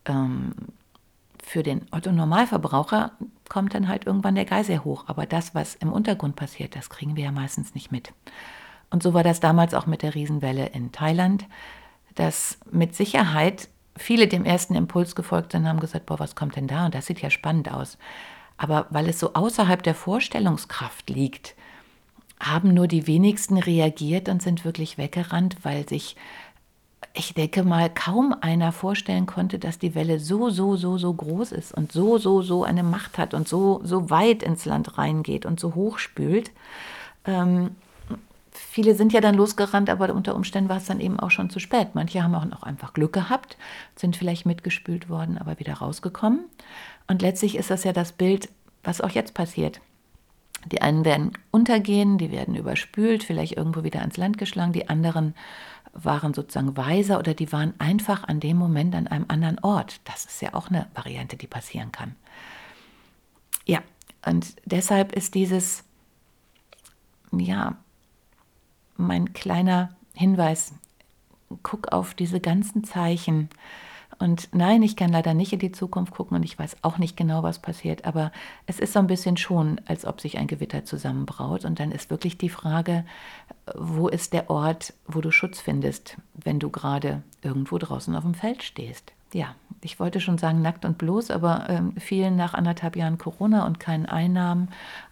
Ähm, 0.05 0.53
für 1.47 1.63
den 1.63 1.85
Otto-Normalverbraucher 1.91 3.13
kommt 3.47 3.73
dann 3.73 3.87
halt 3.87 4.05
irgendwann 4.05 4.35
der 4.35 4.45
Geiser 4.45 4.83
hoch. 4.83 5.05
Aber 5.07 5.25
das, 5.25 5.55
was 5.55 5.75
im 5.75 5.93
Untergrund 5.93 6.35
passiert, 6.35 6.75
das 6.75 6.89
kriegen 6.89 7.15
wir 7.15 7.23
ja 7.23 7.31
meistens 7.31 7.73
nicht 7.73 7.91
mit. 7.91 8.11
Und 8.89 9.01
so 9.01 9.13
war 9.13 9.23
das 9.23 9.39
damals 9.39 9.73
auch 9.73 9.85
mit 9.85 10.01
der 10.01 10.13
Riesenwelle 10.13 10.67
in 10.67 10.91
Thailand, 10.91 11.45
dass 12.15 12.59
mit 12.69 12.95
Sicherheit 12.95 13.69
viele 13.95 14.27
dem 14.27 14.45
ersten 14.45 14.75
Impuls 14.75 15.15
gefolgt 15.15 15.53
sind, 15.53 15.67
haben 15.67 15.79
gesagt, 15.79 16.05
boah, 16.05 16.19
was 16.19 16.35
kommt 16.35 16.55
denn 16.55 16.67
da? 16.67 16.85
Und 16.85 16.95
das 16.95 17.05
sieht 17.05 17.21
ja 17.21 17.29
spannend 17.29 17.71
aus. 17.71 17.97
Aber 18.57 18.87
weil 18.89 19.07
es 19.07 19.19
so 19.19 19.33
außerhalb 19.33 19.81
der 19.81 19.95
Vorstellungskraft 19.95 21.09
liegt, 21.09 21.55
haben 22.39 22.73
nur 22.73 22.87
die 22.87 23.07
wenigsten 23.07 23.57
reagiert 23.57 24.29
und 24.29 24.41
sind 24.41 24.65
wirklich 24.65 24.97
weggerannt, 24.97 25.57
weil 25.63 25.87
sich, 25.87 26.15
ich 27.13 27.33
denke 27.33 27.63
mal, 27.63 27.89
kaum 27.89 28.35
einer 28.41 28.71
vorstellen 28.71 29.25
konnte, 29.25 29.59
dass 29.59 29.79
die 29.79 29.95
Welle 29.95 30.19
so, 30.19 30.49
so, 30.49 30.75
so, 30.75 30.97
so 30.97 31.13
groß 31.13 31.51
ist 31.51 31.73
und 31.73 31.91
so, 31.91 32.17
so, 32.17 32.41
so 32.41 32.63
eine 32.63 32.83
Macht 32.83 33.17
hat 33.17 33.33
und 33.33 33.47
so, 33.47 33.81
so 33.83 34.09
weit 34.09 34.43
ins 34.43 34.65
Land 34.65 34.97
reingeht 34.97 35.45
und 35.45 35.59
so 35.59 35.75
hoch 35.75 35.97
spült. 35.99 36.51
Ähm, 37.25 37.71
viele 38.51 38.95
sind 38.95 39.13
ja 39.13 39.21
dann 39.21 39.35
losgerannt, 39.35 39.89
aber 39.89 40.13
unter 40.13 40.35
Umständen 40.35 40.69
war 40.69 40.77
es 40.77 40.85
dann 40.85 40.99
eben 40.99 41.19
auch 41.19 41.31
schon 41.31 41.49
zu 41.49 41.59
spät. 41.59 41.89
Manche 41.93 42.23
haben 42.23 42.35
auch 42.35 42.63
einfach 42.63 42.93
Glück 42.93 43.13
gehabt, 43.13 43.57
sind 43.95 44.15
vielleicht 44.15 44.45
mitgespült 44.45 45.09
worden, 45.09 45.37
aber 45.37 45.59
wieder 45.59 45.73
rausgekommen. 45.73 46.41
Und 47.07 47.21
letztlich 47.21 47.55
ist 47.55 47.71
das 47.71 47.83
ja 47.83 47.93
das 47.93 48.11
Bild, 48.11 48.49
was 48.83 49.01
auch 49.01 49.09
jetzt 49.09 49.33
passiert. 49.33 49.81
Die 50.71 50.81
einen 50.81 51.05
werden 51.05 51.31
untergehen, 51.51 52.17
die 52.17 52.31
werden 52.31 52.55
überspült, 52.55 53.23
vielleicht 53.23 53.55
irgendwo 53.55 53.83
wieder 53.83 54.01
ans 54.01 54.17
Land 54.17 54.37
geschlagen, 54.37 54.73
die 54.73 54.89
anderen 54.89 55.33
waren 56.03 56.33
sozusagen 56.33 56.77
weiser 56.77 57.19
oder 57.19 57.33
die 57.33 57.51
waren 57.51 57.73
einfach 57.79 58.23
an 58.23 58.39
dem 58.39 58.57
Moment 58.57 58.95
an 58.95 59.07
einem 59.07 59.25
anderen 59.27 59.59
Ort. 59.59 59.99
Das 60.05 60.25
ist 60.25 60.41
ja 60.41 60.53
auch 60.53 60.69
eine 60.69 60.87
Variante, 60.93 61.37
die 61.37 61.47
passieren 61.47 61.91
kann. 61.91 62.15
Ja, 63.65 63.81
und 64.25 64.55
deshalb 64.65 65.11
ist 65.13 65.35
dieses, 65.35 65.83
ja, 67.31 67.75
mein 68.95 69.33
kleiner 69.33 69.95
Hinweis, 70.13 70.73
guck 71.63 71.91
auf 71.91 72.13
diese 72.13 72.39
ganzen 72.39 72.83
Zeichen. 72.83 73.49
Und 74.19 74.49
nein, 74.51 74.81
ich 74.81 74.95
kann 74.95 75.11
leider 75.11 75.33
nicht 75.33 75.53
in 75.53 75.59
die 75.59 75.71
Zukunft 75.71 76.13
gucken 76.13 76.37
und 76.37 76.43
ich 76.43 76.57
weiß 76.57 76.77
auch 76.81 76.97
nicht 76.97 77.15
genau, 77.15 77.43
was 77.43 77.59
passiert, 77.59 78.05
aber 78.05 78.31
es 78.65 78.79
ist 78.79 78.93
so 78.93 78.99
ein 78.99 79.07
bisschen 79.07 79.37
schon, 79.37 79.79
als 79.85 80.05
ob 80.05 80.21
sich 80.21 80.37
ein 80.37 80.47
Gewitter 80.47 80.85
zusammenbraut. 80.85 81.65
Und 81.65 81.79
dann 81.79 81.91
ist 81.91 82.09
wirklich 82.09 82.37
die 82.37 82.49
Frage, 82.49 83.05
wo 83.75 84.07
ist 84.07 84.33
der 84.33 84.49
Ort, 84.49 84.93
wo 85.07 85.21
du 85.21 85.31
Schutz 85.31 85.59
findest, 85.59 86.17
wenn 86.33 86.59
du 86.59 86.69
gerade 86.69 87.21
irgendwo 87.43 87.77
draußen 87.77 88.15
auf 88.15 88.23
dem 88.23 88.33
Feld 88.33 88.63
stehst. 88.63 89.13
Ja, 89.33 89.55
ich 89.81 89.99
wollte 89.99 90.19
schon 90.19 90.37
sagen 90.37 90.61
nackt 90.61 90.85
und 90.85 90.97
bloß, 90.97 91.31
aber 91.31 91.69
äh, 91.69 91.99
vielen 91.99 92.35
nach 92.37 92.53
anderthalb 92.53 92.95
Jahren 92.95 93.17
Corona 93.17 93.65
und 93.65 93.79
keinen 93.79 94.05
Einnahmen, 94.05 94.69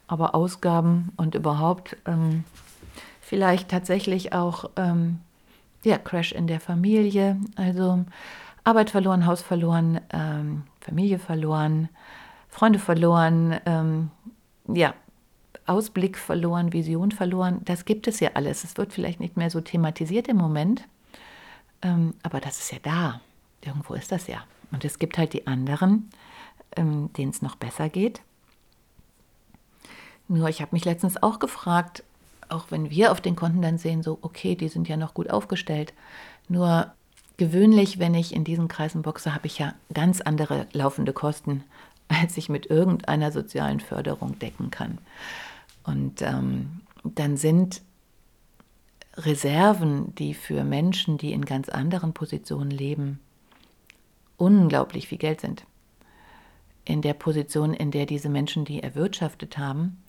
aber 0.07 0.33
Ausgaben 0.33 1.11
und 1.17 1.35
überhaupt 1.35 1.97
ähm, 2.05 2.43
vielleicht 3.21 3.69
tatsächlich 3.69 4.33
auch 4.33 4.69
ähm, 4.77 5.19
ja, 5.83 5.97
Crash 5.97 6.31
in 6.31 6.47
der 6.47 6.59
Familie, 6.59 7.37
also 7.55 8.05
Arbeit 8.65 8.89
verloren, 8.89 9.25
Haus 9.25 9.41
verloren, 9.41 10.01
ähm, 10.11 10.63
Familie 10.81 11.19
verloren, 11.19 11.87
Freunde 12.49 12.79
verloren, 12.79 13.59
ähm, 13.65 14.11
ja, 14.67 14.93
Ausblick 15.67 16.17
verloren, 16.17 16.73
Vision 16.73 17.11
verloren. 17.11 17.61
Das 17.63 17.85
gibt 17.85 18.07
es 18.07 18.19
ja 18.19 18.31
alles. 18.33 18.63
Es 18.63 18.77
wird 18.77 18.91
vielleicht 18.91 19.19
nicht 19.19 19.37
mehr 19.37 19.49
so 19.49 19.61
thematisiert 19.61 20.27
im 20.27 20.37
Moment, 20.37 20.87
ähm, 21.81 22.15
aber 22.23 22.41
das 22.41 22.59
ist 22.59 22.71
ja 22.71 22.79
da. 22.81 23.21
Irgendwo 23.61 23.93
ist 23.93 24.11
das 24.11 24.27
ja. 24.27 24.43
Und 24.71 24.83
es 24.83 24.99
gibt 24.99 25.17
halt 25.17 25.33
die 25.33 25.47
anderen, 25.47 26.09
ähm, 26.75 27.11
denen 27.13 27.31
es 27.31 27.41
noch 27.41 27.55
besser 27.55 27.89
geht. 27.89 28.21
Nur 30.27 30.49
ich 30.49 30.61
habe 30.61 30.73
mich 30.73 30.85
letztens 30.85 31.21
auch 31.21 31.37
gefragt, 31.37 32.03
auch 32.49 32.65
wenn 32.71 32.89
wir 32.89 33.11
auf 33.11 33.21
den 33.21 33.35
Konten 33.35 33.61
dann 33.61 33.77
sehen, 33.77 34.01
so, 34.01 34.17
okay, 34.21 34.55
die 34.55 34.69
sind 34.69 34.87
ja 34.87 34.97
noch 34.97 35.13
gut 35.13 35.29
aufgestellt. 35.29 35.93
Nur 36.47 36.93
gewöhnlich, 37.37 37.99
wenn 37.99 38.13
ich 38.13 38.33
in 38.33 38.43
diesen 38.43 38.67
Kreisen 38.67 39.01
boxe, 39.01 39.33
habe 39.33 39.47
ich 39.47 39.57
ja 39.57 39.73
ganz 39.93 40.21
andere 40.21 40.67
laufende 40.71 41.13
Kosten, 41.13 41.63
als 42.07 42.37
ich 42.37 42.49
mit 42.49 42.67
irgendeiner 42.67 43.31
sozialen 43.31 43.79
Förderung 43.79 44.37
decken 44.39 44.71
kann. 44.71 44.99
Und 45.83 46.21
ähm, 46.21 46.81
dann 47.03 47.37
sind 47.37 47.81
Reserven, 49.17 50.13
die 50.15 50.33
für 50.33 50.63
Menschen, 50.63 51.17
die 51.17 51.31
in 51.31 51.45
ganz 51.45 51.69
anderen 51.69 52.13
Positionen 52.13 52.71
leben, 52.71 53.19
unglaublich 54.37 55.07
viel 55.07 55.17
Geld 55.17 55.41
sind. 55.41 55.65
In 56.83 57.01
der 57.01 57.13
Position, 57.13 57.73
in 57.73 57.91
der 57.91 58.05
diese 58.05 58.29
Menschen 58.29 58.65
die 58.65 58.83
erwirtschaftet 58.83 59.57
haben, 59.57 60.03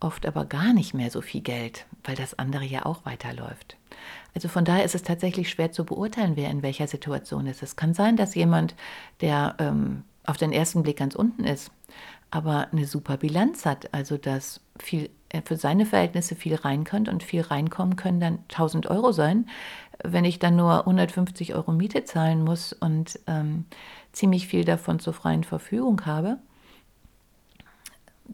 oft 0.00 0.26
aber 0.26 0.44
gar 0.44 0.72
nicht 0.72 0.94
mehr 0.94 1.10
so 1.10 1.20
viel 1.20 1.40
Geld, 1.40 1.86
weil 2.04 2.16
das 2.16 2.38
andere 2.38 2.64
ja 2.64 2.86
auch 2.86 3.04
weiterläuft. 3.04 3.76
Also 4.34 4.48
von 4.48 4.64
daher 4.64 4.84
ist 4.84 4.94
es 4.94 5.02
tatsächlich 5.02 5.50
schwer 5.50 5.72
zu 5.72 5.84
beurteilen, 5.84 6.36
wer 6.36 6.50
in 6.50 6.62
welcher 6.62 6.86
Situation 6.86 7.46
ist. 7.46 7.62
Es 7.62 7.76
kann 7.76 7.94
sein, 7.94 8.16
dass 8.16 8.34
jemand, 8.34 8.74
der 9.20 9.56
ähm, 9.58 10.04
auf 10.24 10.36
den 10.36 10.52
ersten 10.52 10.82
Blick 10.82 10.98
ganz 10.98 11.14
unten 11.14 11.44
ist, 11.44 11.70
aber 12.30 12.68
eine 12.72 12.86
super 12.86 13.16
Bilanz 13.16 13.64
hat, 13.64 13.92
also 13.92 14.18
dass 14.18 14.60
viel 14.78 15.10
äh, 15.30 15.42
für 15.44 15.56
seine 15.56 15.86
Verhältnisse 15.86 16.34
viel 16.36 16.54
rein 16.54 16.84
könnte 16.84 17.10
und 17.10 17.22
viel 17.22 17.40
reinkommen 17.40 17.96
können 17.96 18.20
dann 18.20 18.38
1000 18.50 18.88
Euro 18.88 19.12
sein. 19.12 19.48
Wenn 20.04 20.24
ich 20.24 20.38
dann 20.38 20.56
nur 20.56 20.80
150 20.80 21.54
Euro 21.54 21.72
Miete 21.72 22.04
zahlen 22.04 22.44
muss 22.44 22.72
und 22.72 23.18
ähm, 23.26 23.64
ziemlich 24.12 24.46
viel 24.46 24.64
davon 24.64 25.00
zur 25.00 25.12
freien 25.12 25.44
Verfügung 25.44 26.06
habe, 26.06 26.38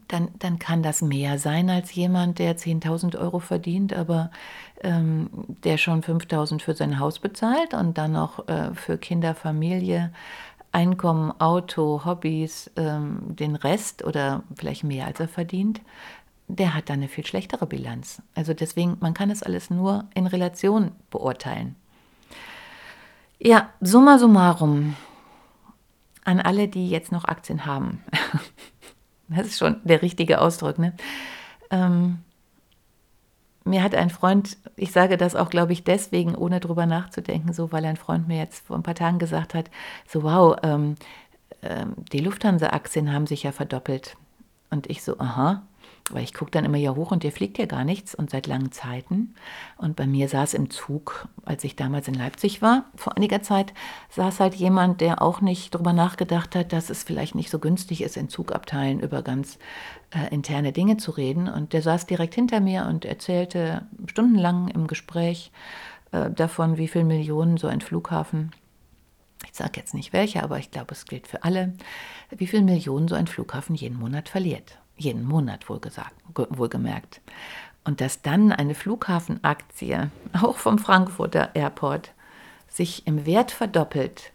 dann, 0.09 0.29
dann 0.39 0.59
kann 0.59 0.83
das 0.83 1.03
mehr 1.03 1.39
sein 1.39 1.71
als 1.71 1.95
jemand, 1.95 2.39
der 2.39 2.57
10.000 2.57 3.19
Euro 3.19 3.39
verdient, 3.39 3.93
aber 3.93 4.31
ähm, 4.83 5.31
der 5.63 5.79
schon 5.79 6.03
5.000 6.03 6.61
für 6.61 6.75
sein 6.75 6.99
Haus 6.99 7.19
bezahlt 7.19 7.75
und 7.75 7.97
dann 7.97 8.13
noch 8.13 8.49
äh, 8.49 8.75
für 8.75 8.99
Kinder, 8.99 9.35
Familie, 9.35 10.13
Einkommen, 10.73 11.33
Auto, 11.41 12.05
Hobbys, 12.05 12.71
ähm, 12.77 13.37
den 13.37 13.55
Rest 13.55 14.05
oder 14.05 14.43
vielleicht 14.57 14.83
mehr 14.83 15.07
als 15.07 15.21
er 15.21 15.29
verdient, 15.29 15.81
der 16.49 16.75
hat 16.75 16.91
dann 16.91 16.99
eine 16.99 17.09
viel 17.09 17.25
schlechtere 17.25 17.67
Bilanz. 17.67 18.21
Also 18.35 18.55
deswegen, 18.55 18.97
man 19.01 19.15
kann 19.15 19.31
es 19.31 19.43
alles 19.43 19.71
nur 19.71 20.05
in 20.15 20.27
Relation 20.27 20.91
beurteilen. 21.11 21.77
Ja, 23.39 23.71
summa 23.81 24.19
summarum, 24.19 24.97
an 26.25 26.41
alle, 26.41 26.69
die 26.69 26.89
jetzt 26.89 27.13
noch 27.13 27.25
Aktien 27.25 27.67
haben. 27.67 28.03
Das 29.29 29.47
ist 29.47 29.59
schon 29.59 29.81
der 29.85 30.03
richtige 30.03 30.41
Ausdruck. 30.41 30.79
Ne? 30.79 30.93
Ähm, 31.71 32.19
mir 33.65 33.83
hat 33.83 33.95
ein 33.95 34.11
Freund, 34.11 34.59
ich 34.77 34.93
sage 34.93 35.17
das 35.17 35.35
auch, 35.35 35.49
glaube 35.49 35.73
ich, 35.73 35.85
deswegen, 35.85 36.35
ohne 36.35 36.61
drüber 36.61 36.87
nachzudenken, 36.87 37.53
so, 37.53 37.73
weil 37.73 37.85
ein 37.87 37.97
Freund 37.97 38.29
mir 38.29 38.39
jetzt 38.39 38.67
vor 38.67 38.77
ein 38.77 38.83
paar 38.83 38.95
Tagen 38.95 39.19
gesagt 39.19 39.55
hat, 39.55 39.71
so, 40.07 40.23
wow, 40.23 40.57
ähm, 40.63 40.97
ähm, 41.63 41.95
die 42.13 42.19
Lufthansa-Aktien 42.19 43.13
haben 43.13 43.27
sich 43.27 43.43
ja 43.43 43.53
verdoppelt. 43.53 44.17
Und 44.71 44.91
ich 44.91 45.03
so, 45.03 45.19
aha, 45.19 45.63
weil 46.11 46.23
ich 46.23 46.35
gucke 46.35 46.51
dann 46.51 46.67
immer 46.67 46.77
hier 46.77 46.97
hoch 46.97 47.13
und 47.13 47.23
dir 47.23 47.33
fliegt 47.33 47.57
ja 47.57 47.65
gar 47.65 47.85
nichts 47.85 48.15
und 48.15 48.29
seit 48.29 48.47
langen 48.47 48.73
Zeiten. 48.73 49.35
Und 49.79 49.97
bei 49.97 50.07
mir 50.07 50.29
saß 50.29 50.53
im 50.53 50.69
Zug, 50.69 51.29
als 51.47 51.65
ich 51.65 51.77
damals 51.77 52.09
in 52.09 52.15
Leipzig 52.15 52.61
war, 52.61 52.85
vor 52.95 53.17
einiger 53.17 53.43
Zeit, 53.43 53.73
saß 54.11 54.41
halt 54.41 54.55
jemand, 54.55 55.01
der 55.01 55.23
auch 55.23 55.41
nicht 55.41 55.75
darüber 55.75 55.95
nachgedacht 55.95 56.55
hat, 56.55 56.75
dass 56.75 56.91
es 56.91 57.05
vielleicht 57.05 57.35
nicht 57.35 57.51
so 57.51 57.59
günstig 57.59 58.03
ist, 58.03 58.19
in 58.19 58.29
Zugabteilen 58.29 59.01
über 59.01 59.23
ganz 59.23 59.59
äh, 60.11 60.33
interne 60.33 60.73
Dinge 60.73 60.99
zu 60.99 61.11
reden. 61.11 61.49
Und 61.49 61.73
der 61.73 61.81
saß 61.81 62.07
direkt 62.07 62.35
hinter 62.35 62.61
mir 62.61 62.85
und 62.87 63.07
erzählte 63.07 63.87
stundenlang 64.07 64.69
im 64.69 64.87
Gespräch 64.87 65.53
äh, 66.13 66.31
davon, 66.31 66.77
wie 66.77 66.89
viele 66.89 67.05
Millionen 67.05 67.57
so 67.57 67.67
ein 67.67 67.81
Flughafen 67.81 68.53
ich 69.47 69.59
sage 69.59 69.73
jetzt 69.77 69.93
nicht 69.93 70.15
welcher, 70.15 70.43
aber 70.43 70.59
ich 70.59 70.71
glaube, 70.71 70.93
es 70.93 71.05
gilt 71.05 71.27
für 71.27 71.45
alle, 71.45 71.75
wie 72.31 72.47
viele 72.47 72.63
Millionen 72.63 73.09
so 73.09 73.15
ein 73.15 73.27
Flughafen 73.27 73.75
jeden 73.75 73.99
Monat 73.99 74.31
verliert 74.31 74.79
jeden 74.97 75.25
Monat 75.25 75.69
wohlgesagt, 75.69 76.15
wohlgemerkt. 76.35 77.21
Und 77.85 78.01
dass 78.01 78.23
dann 78.23 78.53
eine 78.53 78.75
Flughafenaktie, 78.75 80.11
auch 80.41 80.57
vom 80.57 80.79
Frankfurter 80.79 81.55
Airport, 81.55 82.13
sich 82.69 83.07
im 83.07 83.27
Wert 83.27 83.51
verdoppelt, 83.51 84.33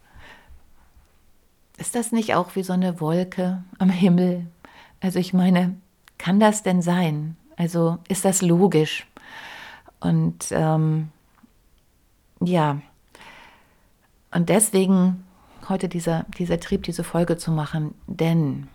ist 1.77 1.95
das 1.95 2.11
nicht 2.11 2.35
auch 2.35 2.55
wie 2.55 2.63
so 2.63 2.73
eine 2.73 2.99
Wolke 2.99 3.63
am 3.77 3.89
Himmel? 3.89 4.45
Also 5.01 5.19
ich 5.19 5.33
meine, 5.33 5.77
kann 6.17 6.39
das 6.39 6.61
denn 6.61 6.81
sein? 6.81 7.37
Also 7.55 7.97
ist 8.07 8.25
das 8.25 8.41
logisch? 8.41 9.07
Und 9.99 10.47
ähm, 10.51 11.09
ja, 12.41 12.81
und 14.31 14.49
deswegen 14.49 15.25
heute 15.67 15.89
dieser, 15.89 16.25
dieser 16.37 16.59
Trieb, 16.59 16.83
diese 16.83 17.03
Folge 17.03 17.37
zu 17.37 17.51
machen, 17.51 17.93
denn 18.07 18.67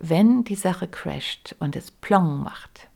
wenn 0.00 0.44
die 0.44 0.54
Sache 0.54 0.88
crasht 0.88 1.56
und 1.58 1.76
es 1.76 1.90
plong 1.90 2.42
macht, 2.42 2.88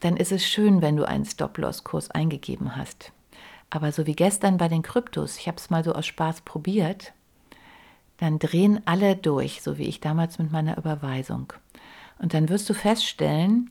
dann 0.00 0.16
ist 0.16 0.32
es 0.32 0.44
schön, 0.44 0.82
wenn 0.82 0.96
du 0.96 1.06
einen 1.06 1.24
Stop-Loss-Kurs 1.24 2.10
eingegeben 2.10 2.76
hast. 2.76 3.12
Aber 3.70 3.90
so 3.92 4.06
wie 4.06 4.14
gestern 4.14 4.56
bei 4.56 4.68
den 4.68 4.82
Kryptos, 4.82 5.38
ich 5.38 5.48
habe 5.48 5.56
es 5.56 5.70
mal 5.70 5.82
so 5.82 5.92
aus 5.92 6.06
Spaß 6.06 6.42
probiert, 6.42 7.12
dann 8.18 8.38
drehen 8.38 8.82
alle 8.84 9.16
durch, 9.16 9.62
so 9.62 9.78
wie 9.78 9.84
ich 9.88 10.00
damals 10.00 10.38
mit 10.38 10.52
meiner 10.52 10.78
Überweisung. 10.78 11.52
Und 12.18 12.34
dann 12.34 12.48
wirst 12.48 12.68
du 12.68 12.74
feststellen, 12.74 13.70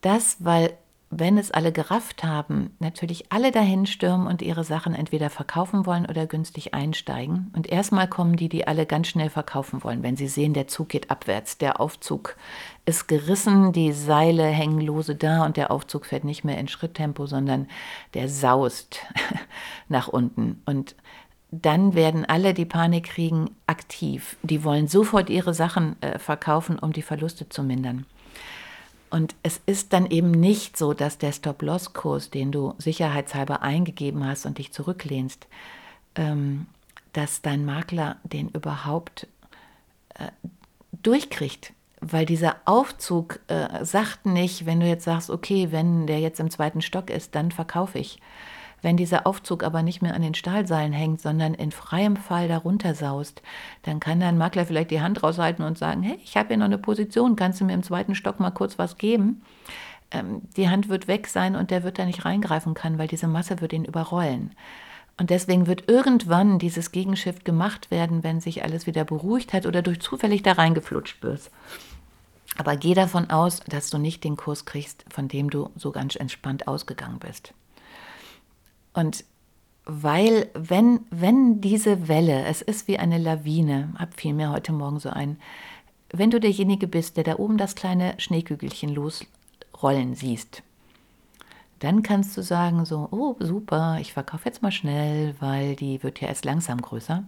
dass, 0.00 0.44
weil 0.44 0.76
wenn 1.14 1.36
es 1.36 1.50
alle 1.50 1.72
gerafft 1.72 2.24
haben, 2.24 2.74
natürlich 2.78 3.30
alle 3.30 3.52
dahin 3.52 3.84
stürmen 3.84 4.26
und 4.26 4.40
ihre 4.40 4.64
Sachen 4.64 4.94
entweder 4.94 5.28
verkaufen 5.28 5.84
wollen 5.84 6.06
oder 6.06 6.26
günstig 6.26 6.72
einsteigen. 6.72 7.52
Und 7.54 7.70
erstmal 7.70 8.08
kommen 8.08 8.36
die, 8.36 8.48
die 8.48 8.66
alle 8.66 8.86
ganz 8.86 9.08
schnell 9.08 9.28
verkaufen 9.28 9.84
wollen, 9.84 10.02
wenn 10.02 10.16
sie 10.16 10.26
sehen, 10.26 10.54
der 10.54 10.68
Zug 10.68 10.88
geht 10.88 11.10
abwärts, 11.10 11.58
der 11.58 11.80
Aufzug 11.82 12.36
ist 12.86 13.08
gerissen, 13.08 13.72
die 13.72 13.92
Seile 13.92 14.46
hängen 14.46 14.80
lose 14.80 15.14
da 15.14 15.44
und 15.44 15.58
der 15.58 15.70
Aufzug 15.70 16.06
fährt 16.06 16.24
nicht 16.24 16.44
mehr 16.44 16.56
in 16.56 16.66
Schritttempo, 16.66 17.26
sondern 17.26 17.68
der 18.14 18.30
saust 18.30 19.00
nach 19.88 20.08
unten. 20.08 20.62
Und 20.64 20.96
dann 21.50 21.94
werden 21.94 22.24
alle, 22.24 22.54
die 22.54 22.64
Panik 22.64 23.04
kriegen, 23.04 23.50
aktiv. 23.66 24.38
Die 24.42 24.64
wollen 24.64 24.88
sofort 24.88 25.28
ihre 25.28 25.52
Sachen 25.52 26.00
äh, 26.00 26.18
verkaufen, 26.18 26.78
um 26.78 26.94
die 26.94 27.02
Verluste 27.02 27.50
zu 27.50 27.62
mindern. 27.62 28.06
Und 29.12 29.34
es 29.42 29.60
ist 29.66 29.92
dann 29.92 30.10
eben 30.10 30.30
nicht 30.30 30.78
so, 30.78 30.94
dass 30.94 31.18
der 31.18 31.32
Stop-Loss-Kurs, 31.32 32.30
den 32.30 32.50
du 32.50 32.74
sicherheitshalber 32.78 33.60
eingegeben 33.60 34.26
hast 34.26 34.46
und 34.46 34.56
dich 34.56 34.72
zurücklehnst, 34.72 35.46
ähm, 36.14 36.66
dass 37.12 37.42
dein 37.42 37.66
Makler 37.66 38.16
den 38.24 38.48
überhaupt 38.48 39.26
äh, 40.14 40.28
durchkriegt. 41.02 41.74
Weil 42.00 42.24
dieser 42.24 42.56
Aufzug 42.64 43.40
äh, 43.48 43.84
sagt 43.84 44.24
nicht, 44.24 44.64
wenn 44.64 44.80
du 44.80 44.86
jetzt 44.86 45.04
sagst, 45.04 45.28
okay, 45.28 45.70
wenn 45.72 46.06
der 46.06 46.20
jetzt 46.20 46.40
im 46.40 46.50
zweiten 46.50 46.80
Stock 46.80 47.10
ist, 47.10 47.34
dann 47.34 47.50
verkaufe 47.50 47.98
ich. 47.98 48.18
Wenn 48.82 48.96
dieser 48.96 49.26
Aufzug 49.26 49.62
aber 49.62 49.82
nicht 49.82 50.02
mehr 50.02 50.14
an 50.14 50.22
den 50.22 50.34
Stahlseilen 50.34 50.92
hängt, 50.92 51.20
sondern 51.20 51.54
in 51.54 51.70
freiem 51.70 52.16
Fall 52.16 52.48
darunter 52.48 52.94
saust, 52.94 53.40
dann 53.82 54.00
kann 54.00 54.20
dein 54.20 54.36
Makler 54.36 54.66
vielleicht 54.66 54.90
die 54.90 55.00
Hand 55.00 55.22
raushalten 55.22 55.64
und 55.64 55.78
sagen, 55.78 56.02
hey, 56.02 56.18
ich 56.24 56.36
habe 56.36 56.48
hier 56.48 56.56
noch 56.56 56.66
eine 56.66 56.78
Position, 56.78 57.36
kannst 57.36 57.60
du 57.60 57.64
mir 57.64 57.74
im 57.74 57.84
zweiten 57.84 58.16
Stock 58.16 58.40
mal 58.40 58.50
kurz 58.50 58.78
was 58.78 58.98
geben? 58.98 59.42
Ähm, 60.10 60.42
die 60.56 60.68
Hand 60.68 60.88
wird 60.88 61.06
weg 61.06 61.28
sein 61.28 61.54
und 61.54 61.70
der 61.70 61.84
wird 61.84 61.98
da 61.98 62.04
nicht 62.04 62.24
reingreifen 62.24 62.74
können, 62.74 62.98
weil 62.98 63.08
diese 63.08 63.28
Masse 63.28 63.60
wird 63.60 63.72
ihn 63.72 63.84
überrollen. 63.84 64.52
Und 65.16 65.30
deswegen 65.30 65.66
wird 65.68 65.88
irgendwann 65.88 66.58
dieses 66.58 66.90
Gegenschiff 66.90 67.44
gemacht 67.44 67.90
werden, 67.90 68.24
wenn 68.24 68.40
sich 68.40 68.64
alles 68.64 68.86
wieder 68.86 69.04
beruhigt 69.04 69.52
hat 69.52 69.66
oder 69.66 69.82
durch 69.82 70.00
zufällig 70.00 70.42
da 70.42 70.52
reingeflutscht 70.52 71.22
wirst. 71.22 71.50
Aber 72.58 72.76
geh 72.76 72.94
davon 72.94 73.30
aus, 73.30 73.60
dass 73.60 73.90
du 73.90 73.98
nicht 73.98 74.24
den 74.24 74.36
Kurs 74.36 74.64
kriegst, 74.64 75.04
von 75.08 75.28
dem 75.28 75.50
du 75.50 75.70
so 75.76 75.92
ganz 75.92 76.16
entspannt 76.16 76.66
ausgegangen 76.66 77.18
bist. 77.18 77.54
Und 78.94 79.24
weil, 79.84 80.48
wenn, 80.54 81.00
wenn 81.10 81.60
diese 81.60 82.08
Welle, 82.08 82.44
es 82.44 82.62
ist 82.62 82.86
wie 82.88 82.98
eine 82.98 83.18
Lawine, 83.18 83.94
hab 83.98 84.18
fiel 84.18 84.32
mir 84.32 84.50
heute 84.50 84.72
Morgen 84.72 85.00
so 85.00 85.10
ein, 85.10 85.38
wenn 86.12 86.30
du 86.30 86.38
derjenige 86.38 86.86
bist, 86.86 87.16
der 87.16 87.24
da 87.24 87.38
oben 87.38 87.56
das 87.56 87.74
kleine 87.74 88.14
Schneekügelchen 88.18 88.90
losrollen 88.90 90.14
siehst, 90.14 90.62
dann 91.78 92.04
kannst 92.04 92.36
du 92.36 92.42
sagen 92.42 92.84
so, 92.84 93.08
oh 93.10 93.34
super, 93.40 93.98
ich 94.00 94.12
verkaufe 94.12 94.44
jetzt 94.44 94.62
mal 94.62 94.70
schnell, 94.70 95.34
weil 95.40 95.74
die 95.74 96.02
wird 96.04 96.20
ja 96.20 96.28
erst 96.28 96.44
langsam 96.44 96.80
größer. 96.80 97.24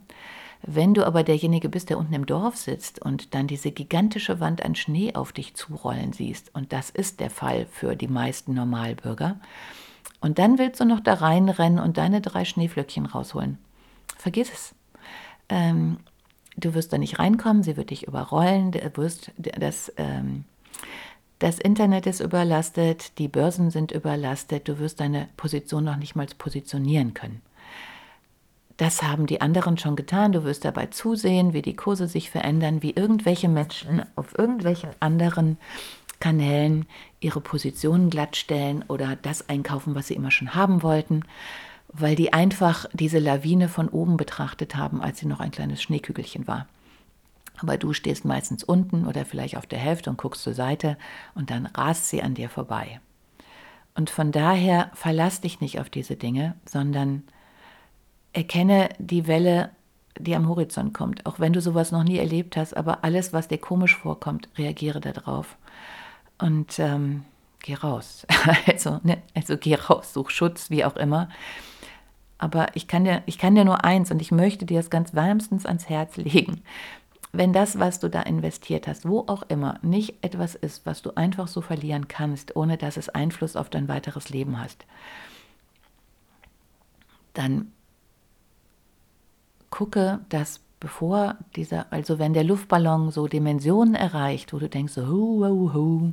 Wenn 0.62 0.94
du 0.94 1.04
aber 1.04 1.24
derjenige 1.24 1.68
bist, 1.68 1.90
der 1.90 1.98
unten 1.98 2.14
im 2.14 2.24
Dorf 2.24 2.56
sitzt 2.56 3.02
und 3.02 3.34
dann 3.34 3.48
diese 3.48 3.72
gigantische 3.72 4.38
Wand 4.38 4.64
an 4.64 4.76
Schnee 4.76 5.14
auf 5.14 5.32
dich 5.32 5.54
zurollen 5.54 6.12
siehst, 6.12 6.54
und 6.54 6.72
das 6.72 6.88
ist 6.88 7.20
der 7.20 7.30
Fall 7.30 7.66
für 7.70 7.96
die 7.96 8.08
meisten 8.08 8.54
Normalbürger, 8.54 9.40
und 10.24 10.38
dann 10.38 10.56
willst 10.56 10.80
du 10.80 10.86
noch 10.86 11.00
da 11.00 11.12
reinrennen 11.12 11.78
und 11.78 11.98
deine 11.98 12.22
drei 12.22 12.46
Schneeflöckchen 12.46 13.04
rausholen. 13.04 13.58
Vergiss 14.16 14.50
es. 14.50 14.74
Ähm, 15.50 15.98
du 16.56 16.72
wirst 16.72 16.94
da 16.94 16.98
nicht 16.98 17.18
reinkommen, 17.18 17.62
sie 17.62 17.76
wird 17.76 17.90
dich 17.90 18.08
überrollen, 18.08 18.72
du 18.72 18.80
wirst 18.96 19.32
das, 19.36 19.92
ähm, 19.98 20.44
das 21.40 21.58
Internet 21.58 22.06
ist 22.06 22.20
überlastet, 22.20 23.18
die 23.18 23.28
Börsen 23.28 23.70
sind 23.70 23.92
überlastet, 23.92 24.66
du 24.66 24.78
wirst 24.78 25.00
deine 25.00 25.28
Position 25.36 25.84
noch 25.84 25.96
nicht 25.96 26.16
mal 26.16 26.26
positionieren 26.38 27.12
können. 27.12 27.42
Das 28.78 29.02
haben 29.02 29.26
die 29.26 29.42
anderen 29.42 29.76
schon 29.76 29.94
getan. 29.94 30.32
Du 30.32 30.42
wirst 30.42 30.64
dabei 30.64 30.86
zusehen, 30.86 31.52
wie 31.52 31.62
die 31.62 31.76
Kurse 31.76 32.08
sich 32.08 32.30
verändern, 32.30 32.82
wie 32.82 32.92
irgendwelche 32.92 33.50
Menschen 33.50 34.02
auf 34.16 34.36
irgendwelchen 34.38 34.88
anderen 35.00 35.58
Kanälen 36.24 36.86
ihre 37.20 37.42
Positionen 37.42 38.08
glattstellen 38.08 38.82
oder 38.88 39.14
das 39.14 39.50
einkaufen, 39.50 39.94
was 39.94 40.06
sie 40.06 40.14
immer 40.14 40.30
schon 40.30 40.54
haben 40.54 40.82
wollten, 40.82 41.24
weil 41.88 42.16
die 42.16 42.32
einfach 42.32 42.86
diese 42.94 43.18
Lawine 43.18 43.68
von 43.68 43.90
oben 43.90 44.16
betrachtet 44.16 44.74
haben, 44.74 45.02
als 45.02 45.18
sie 45.18 45.26
noch 45.26 45.40
ein 45.40 45.50
kleines 45.50 45.82
Schneekügelchen 45.82 46.46
war. 46.46 46.66
Aber 47.58 47.76
du 47.76 47.92
stehst 47.92 48.24
meistens 48.24 48.64
unten 48.64 49.06
oder 49.06 49.26
vielleicht 49.26 49.58
auf 49.58 49.66
der 49.66 49.78
Hälfte 49.78 50.08
und 50.08 50.16
guckst 50.16 50.42
zur 50.42 50.54
Seite 50.54 50.96
und 51.34 51.50
dann 51.50 51.66
rast 51.66 52.08
sie 52.08 52.22
an 52.22 52.32
dir 52.32 52.48
vorbei. 52.48 53.00
Und 53.94 54.08
von 54.08 54.32
daher 54.32 54.90
verlass 54.94 55.42
dich 55.42 55.60
nicht 55.60 55.78
auf 55.78 55.90
diese 55.90 56.16
Dinge, 56.16 56.54
sondern 56.64 57.24
erkenne 58.32 58.88
die 58.98 59.26
Welle, 59.26 59.72
die 60.18 60.34
am 60.34 60.48
Horizont 60.48 60.94
kommt. 60.94 61.26
Auch 61.26 61.38
wenn 61.38 61.52
du 61.52 61.60
sowas 61.60 61.92
noch 61.92 62.02
nie 62.02 62.16
erlebt 62.16 62.56
hast, 62.56 62.74
aber 62.74 63.04
alles, 63.04 63.34
was 63.34 63.48
dir 63.48 63.58
komisch 63.58 63.94
vorkommt, 63.94 64.48
reagiere 64.56 65.02
darauf 65.02 65.58
und 66.38 66.78
ähm, 66.78 67.24
geh 67.60 67.74
raus. 67.74 68.26
also, 68.66 69.00
ne, 69.02 69.22
also 69.34 69.56
geh 69.56 69.74
raus, 69.74 70.12
such 70.12 70.30
Schutz, 70.30 70.70
wie 70.70 70.84
auch 70.84 70.96
immer. 70.96 71.28
Aber 72.38 72.74
ich 72.74 72.88
kann, 72.88 73.04
dir, 73.04 73.22
ich 73.26 73.38
kann 73.38 73.54
dir 73.54 73.64
nur 73.64 73.84
eins 73.84 74.10
und 74.10 74.20
ich 74.20 74.30
möchte 74.30 74.66
dir 74.66 74.78
das 74.78 74.90
ganz 74.90 75.14
wärmstens 75.14 75.66
ans 75.66 75.88
Herz 75.88 76.16
legen. 76.16 76.62
Wenn 77.32 77.52
das, 77.52 77.78
was 77.78 77.98
du 77.98 78.08
da 78.08 78.22
investiert 78.22 78.86
hast, 78.86 79.08
wo 79.08 79.20
auch 79.26 79.42
immer, 79.48 79.78
nicht 79.82 80.22
etwas 80.22 80.54
ist, 80.54 80.86
was 80.86 81.02
du 81.02 81.16
einfach 81.16 81.48
so 81.48 81.62
verlieren 81.62 82.06
kannst, 82.06 82.54
ohne 82.54 82.76
dass 82.76 82.96
es 82.96 83.08
Einfluss 83.08 83.56
auf 83.56 83.70
dein 83.70 83.88
weiteres 83.88 84.28
Leben 84.28 84.60
hast, 84.60 84.84
dann 87.32 87.72
gucke, 89.70 90.20
dass 90.28 90.60
bevor 90.84 91.36
dieser, 91.56 91.90
also 91.90 92.18
wenn 92.18 92.34
der 92.34 92.44
Luftballon 92.44 93.10
so 93.10 93.26
Dimensionen 93.26 93.94
erreicht, 93.94 94.52
wo 94.52 94.58
du 94.58 94.68
denkst, 94.68 94.92
so, 94.92 95.06
hu, 95.06 95.42
hu, 95.42 95.72
hu, 95.72 96.12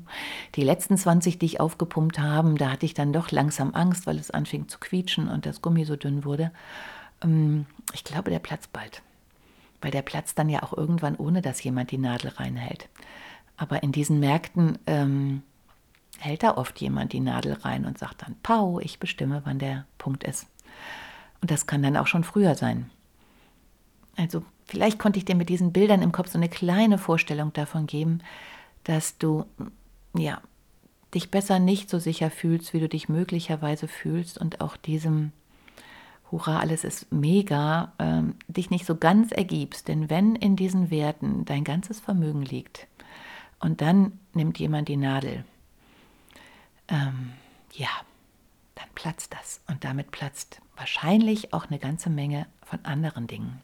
die 0.56 0.64
letzten 0.64 0.96
20, 0.96 1.38
die 1.38 1.46
ich 1.46 1.60
aufgepumpt 1.60 2.20
haben, 2.20 2.56
da 2.56 2.72
hatte 2.72 2.86
ich 2.86 2.94
dann 2.94 3.12
doch 3.12 3.32
langsam 3.32 3.76
Angst, 3.76 4.08
weil 4.08 4.18
es 4.18 4.32
anfing 4.32 4.70
zu 4.70 4.80
quietschen 4.80 5.28
und 5.28 5.46
das 5.46 5.62
Gummi 5.62 5.84
so 5.84 5.98
dünn 5.98 6.24
wurde. 6.24 6.54
Ähm, 7.22 7.66
ich 7.92 8.06
glaube, 8.06 8.32
der 8.32 8.40
platzt 8.40 8.72
bald. 8.72 9.02
Weil 9.82 9.92
der 9.92 10.04
platzt 10.04 10.40
dann 10.40 10.48
ja 10.48 10.64
auch 10.64 10.72
irgendwann, 10.72 11.18
ohne 11.18 11.42
dass 11.42 11.62
jemand 11.62 11.92
die 11.92 11.98
Nadel 11.98 12.30
reinhält. 12.30 12.88
Aber 13.58 13.84
in 13.84 13.92
diesen 13.92 14.22
Märkten 14.22 14.80
ähm, 14.88 15.44
hält 16.18 16.44
da 16.44 16.56
oft 16.56 16.80
jemand 16.80 17.12
die 17.12 17.20
Nadel 17.20 17.56
rein 17.56 17.84
und 17.84 17.98
sagt 17.98 18.22
dann, 18.22 18.38
Pau, 18.42 18.80
ich 18.80 19.00
bestimme, 19.00 19.42
wann 19.44 19.60
der 19.60 19.86
Punkt 19.98 20.24
ist. 20.24 20.48
Und 21.42 21.52
das 21.52 21.68
kann 21.68 21.84
dann 21.84 21.98
auch 21.98 22.08
schon 22.08 22.24
früher 22.24 22.56
sein. 22.56 22.90
Also 24.16 24.44
vielleicht 24.72 25.00
konnte 25.00 25.20
ich 25.20 25.26
dir 25.26 25.36
mit 25.36 25.50
diesen 25.50 25.74
Bildern 25.74 26.02
im 26.02 26.14
Kopf 26.14 26.30
so 26.30 26.38
eine 26.38 26.48
kleine 26.48 26.98
Vorstellung 26.98 27.52
davon 27.52 27.88
geben, 27.88 28.20
dass 28.86 29.18
du 29.18 29.46
ja 30.18 30.42
dich 31.14 31.30
besser 31.30 31.60
nicht 31.60 31.90
so 31.90 32.00
sicher 32.00 32.32
fühlst, 32.32 32.74
wie 32.74 32.80
du 32.80 32.88
dich 32.88 33.10
möglicherweise 33.10 33.90
fühlst 33.90 34.38
und 34.38 34.62
auch 34.62 34.78
diesem 34.78 35.34
Hurra, 36.32 36.62
alles 36.62 36.86
ist 36.86 37.12
mega, 37.12 37.92
ähm, 38.00 38.36
dich 38.48 38.70
nicht 38.70 38.86
so 38.86 38.96
ganz 38.96 39.34
ergibst. 39.34 39.90
Denn 39.90 40.10
wenn 40.10 40.38
in 40.38 40.56
diesen 40.56 40.90
Werten 40.90 41.44
dein 41.44 41.66
ganzes 41.66 42.00
Vermögen 42.00 42.44
liegt 42.44 42.88
und 43.60 43.82
dann 43.82 44.20
nimmt 44.34 44.58
jemand 44.58 44.88
die 44.88 44.96
Nadel, 44.96 45.44
ähm, 46.88 47.34
ja, 47.74 47.90
dann 48.76 48.88
platzt 48.96 49.34
das. 49.34 49.60
Und 49.68 49.84
damit 49.84 50.12
platzt 50.12 50.62
wahrscheinlich 50.78 51.54
auch 51.54 51.68
eine 51.68 51.78
ganze 51.78 52.10
Menge 52.10 52.48
von 52.64 52.86
anderen 52.86 53.28
Dingen. 53.28 53.62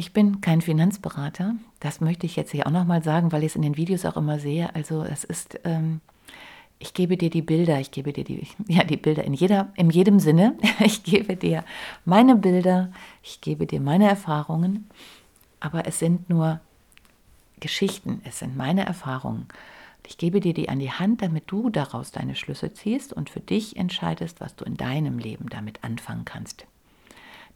Ich 0.00 0.14
bin 0.14 0.40
kein 0.40 0.62
Finanzberater. 0.62 1.56
Das 1.78 2.00
möchte 2.00 2.24
ich 2.24 2.34
jetzt 2.34 2.52
hier 2.52 2.66
auch 2.66 2.70
nochmal 2.70 3.02
sagen, 3.02 3.32
weil 3.32 3.42
ich 3.42 3.48
es 3.52 3.56
in 3.56 3.60
den 3.60 3.76
Videos 3.76 4.06
auch 4.06 4.16
immer 4.16 4.38
sehe. 4.38 4.74
Also 4.74 5.02
es 5.02 5.24
ist, 5.24 5.60
ähm, 5.64 6.00
ich 6.78 6.94
gebe 6.94 7.18
dir 7.18 7.28
die 7.28 7.42
Bilder, 7.42 7.78
ich 7.80 7.90
gebe 7.90 8.14
dir 8.14 8.24
die, 8.24 8.46
ja, 8.66 8.82
die 8.82 8.96
Bilder 8.96 9.24
in, 9.24 9.34
jeder, 9.34 9.74
in 9.76 9.90
jedem 9.90 10.18
Sinne. 10.18 10.56
Ich 10.82 11.02
gebe 11.02 11.36
dir 11.36 11.64
meine 12.06 12.34
Bilder, 12.34 12.90
ich 13.22 13.42
gebe 13.42 13.66
dir 13.66 13.78
meine 13.78 14.08
Erfahrungen, 14.08 14.88
aber 15.60 15.86
es 15.86 15.98
sind 15.98 16.30
nur 16.30 16.60
Geschichten, 17.60 18.22
es 18.24 18.38
sind 18.38 18.56
meine 18.56 18.86
Erfahrungen. 18.86 19.48
Ich 20.06 20.16
gebe 20.16 20.40
dir 20.40 20.54
die 20.54 20.70
an 20.70 20.78
die 20.78 20.92
Hand, 20.92 21.20
damit 21.20 21.44
du 21.48 21.68
daraus 21.68 22.10
deine 22.10 22.36
Schlüsse 22.36 22.72
ziehst 22.72 23.12
und 23.12 23.28
für 23.28 23.40
dich 23.40 23.76
entscheidest, 23.76 24.40
was 24.40 24.56
du 24.56 24.64
in 24.64 24.78
deinem 24.78 25.18
Leben 25.18 25.50
damit 25.50 25.84
anfangen 25.84 26.24
kannst. 26.24 26.64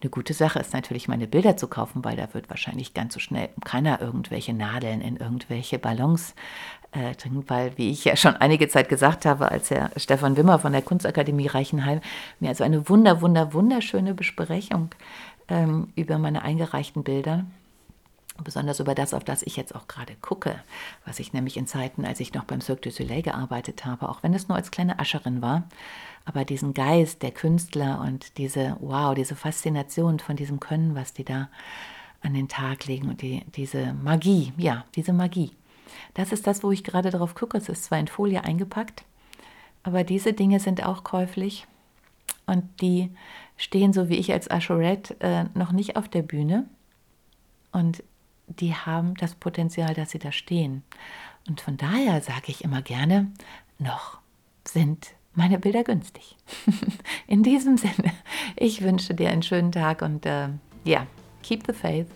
Eine 0.00 0.10
gute 0.10 0.34
Sache 0.34 0.58
ist 0.58 0.74
natürlich, 0.74 1.08
meine 1.08 1.26
Bilder 1.26 1.56
zu 1.56 1.66
kaufen, 1.66 2.04
weil 2.04 2.16
da 2.16 2.32
wird 2.34 2.50
wahrscheinlich 2.50 2.94
ganz 2.94 3.14
so 3.14 3.20
schnell 3.20 3.48
keiner 3.64 4.00
irgendwelche 4.00 4.52
Nadeln 4.52 5.00
in 5.00 5.16
irgendwelche 5.16 5.78
Ballons 5.78 6.34
äh, 6.92 7.14
trinken, 7.14 7.44
weil, 7.48 7.76
wie 7.78 7.90
ich 7.90 8.04
ja 8.04 8.16
schon 8.16 8.36
einige 8.36 8.68
Zeit 8.68 8.88
gesagt 8.88 9.24
habe, 9.24 9.50
als 9.50 9.70
Herr 9.70 9.90
Stefan 9.96 10.36
Wimmer 10.36 10.58
von 10.58 10.72
der 10.72 10.82
Kunstakademie 10.82 11.46
Reichenheim 11.46 12.00
mir 12.38 12.50
also 12.50 12.64
eine 12.64 12.88
wunder, 12.88 13.22
wunder, 13.22 13.52
wunderschöne 13.52 14.14
Besprechung 14.14 14.90
ähm, 15.48 15.88
über 15.96 16.18
meine 16.18 16.42
eingereichten 16.42 17.02
Bilder 17.02 17.44
Besonders 18.42 18.80
über 18.80 18.96
das, 18.96 19.14
auf 19.14 19.22
das 19.22 19.44
ich 19.44 19.56
jetzt 19.56 19.76
auch 19.76 19.86
gerade 19.86 20.16
gucke, 20.20 20.56
was 21.04 21.20
ich 21.20 21.32
nämlich 21.32 21.56
in 21.56 21.68
Zeiten, 21.68 22.04
als 22.04 22.18
ich 22.18 22.34
noch 22.34 22.42
beim 22.42 22.60
Cirque 22.60 22.80
du 22.80 22.90
Soleil 22.90 23.22
gearbeitet 23.22 23.84
habe, 23.84 24.08
auch 24.08 24.24
wenn 24.24 24.34
es 24.34 24.48
nur 24.48 24.56
als 24.56 24.72
kleine 24.72 24.98
Ascherin 24.98 25.40
war, 25.40 25.62
aber 26.24 26.44
diesen 26.44 26.74
Geist 26.74 27.22
der 27.22 27.30
Künstler 27.30 28.00
und 28.00 28.38
diese, 28.38 28.76
wow, 28.80 29.14
diese 29.14 29.36
Faszination 29.36 30.18
von 30.18 30.36
diesem 30.36 30.60
Können, 30.60 30.94
was 30.94 31.12
die 31.12 31.24
da 31.24 31.48
an 32.22 32.34
den 32.34 32.48
Tag 32.48 32.86
legen 32.86 33.08
und 33.08 33.20
die, 33.20 33.44
diese 33.54 33.92
Magie, 33.92 34.52
ja, 34.56 34.84
diese 34.94 35.12
Magie. 35.12 35.52
Das 36.14 36.32
ist 36.32 36.46
das, 36.46 36.62
wo 36.62 36.70
ich 36.70 36.82
gerade 36.82 37.10
drauf 37.10 37.34
gucke. 37.34 37.58
Es 37.58 37.68
ist 37.68 37.84
zwar 37.84 37.98
in 37.98 38.08
Folie 38.08 38.42
eingepackt, 38.42 39.04
aber 39.82 40.04
diese 40.04 40.32
Dinge 40.32 40.60
sind 40.60 40.84
auch 40.84 41.04
käuflich 41.04 41.66
und 42.46 42.64
die 42.80 43.10
stehen 43.56 43.92
so 43.92 44.08
wie 44.08 44.16
ich 44.16 44.32
als 44.32 44.50
Ashorette 44.50 45.16
äh, 45.20 45.44
noch 45.54 45.72
nicht 45.72 45.96
auf 45.96 46.08
der 46.08 46.22
Bühne. 46.22 46.66
Und 47.72 48.02
die 48.46 48.74
haben 48.74 49.14
das 49.14 49.34
Potenzial, 49.34 49.94
dass 49.94 50.10
sie 50.10 50.18
da 50.18 50.32
stehen. 50.32 50.82
Und 51.48 51.60
von 51.60 51.76
daher 51.76 52.20
sage 52.20 52.46
ich 52.46 52.64
immer 52.64 52.82
gerne, 52.82 53.30
noch 53.78 54.18
sind 54.66 55.08
meine 55.34 55.58
Bilder 55.58 55.84
günstig. 55.84 56.36
In 57.26 57.42
diesem 57.42 57.76
Sinne, 57.76 58.12
ich 58.56 58.82
wünsche 58.82 59.14
dir 59.14 59.30
einen 59.30 59.42
schönen 59.42 59.72
Tag 59.72 60.02
und 60.02 60.26
äh, 60.26 60.48
ja, 60.84 61.06
keep 61.42 61.64
the 61.66 61.72
faith. 61.72 62.08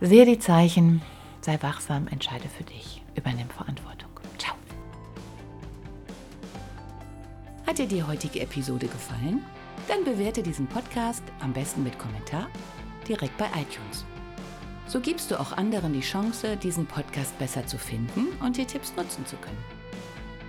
Sehe 0.00 0.26
die 0.26 0.38
Zeichen, 0.38 1.02
sei 1.40 1.58
wachsam, 1.62 2.08
entscheide 2.08 2.48
für 2.48 2.64
dich, 2.64 3.02
übernimm 3.14 3.48
Verantwortung. 3.48 4.10
Ciao. 4.38 4.54
Hat 7.66 7.78
dir 7.78 7.86
die 7.86 8.02
heutige 8.02 8.40
Episode 8.40 8.86
gefallen? 8.86 9.44
Dann 9.88 10.04
bewerte 10.04 10.42
diesen 10.42 10.66
Podcast 10.66 11.22
am 11.40 11.52
besten 11.52 11.82
mit 11.82 11.98
Kommentar 11.98 12.48
direkt 13.06 13.36
bei 13.36 13.46
iTunes. 13.46 14.04
So 14.86 15.00
gibst 15.00 15.30
du 15.30 15.40
auch 15.40 15.52
anderen 15.52 15.92
die 15.92 16.00
Chance, 16.00 16.56
diesen 16.56 16.86
Podcast 16.86 17.38
besser 17.38 17.66
zu 17.66 17.78
finden 17.78 18.28
und 18.42 18.56
die 18.56 18.66
Tipps 18.66 18.94
nutzen 18.96 19.24
zu 19.26 19.36
können. 19.36 19.83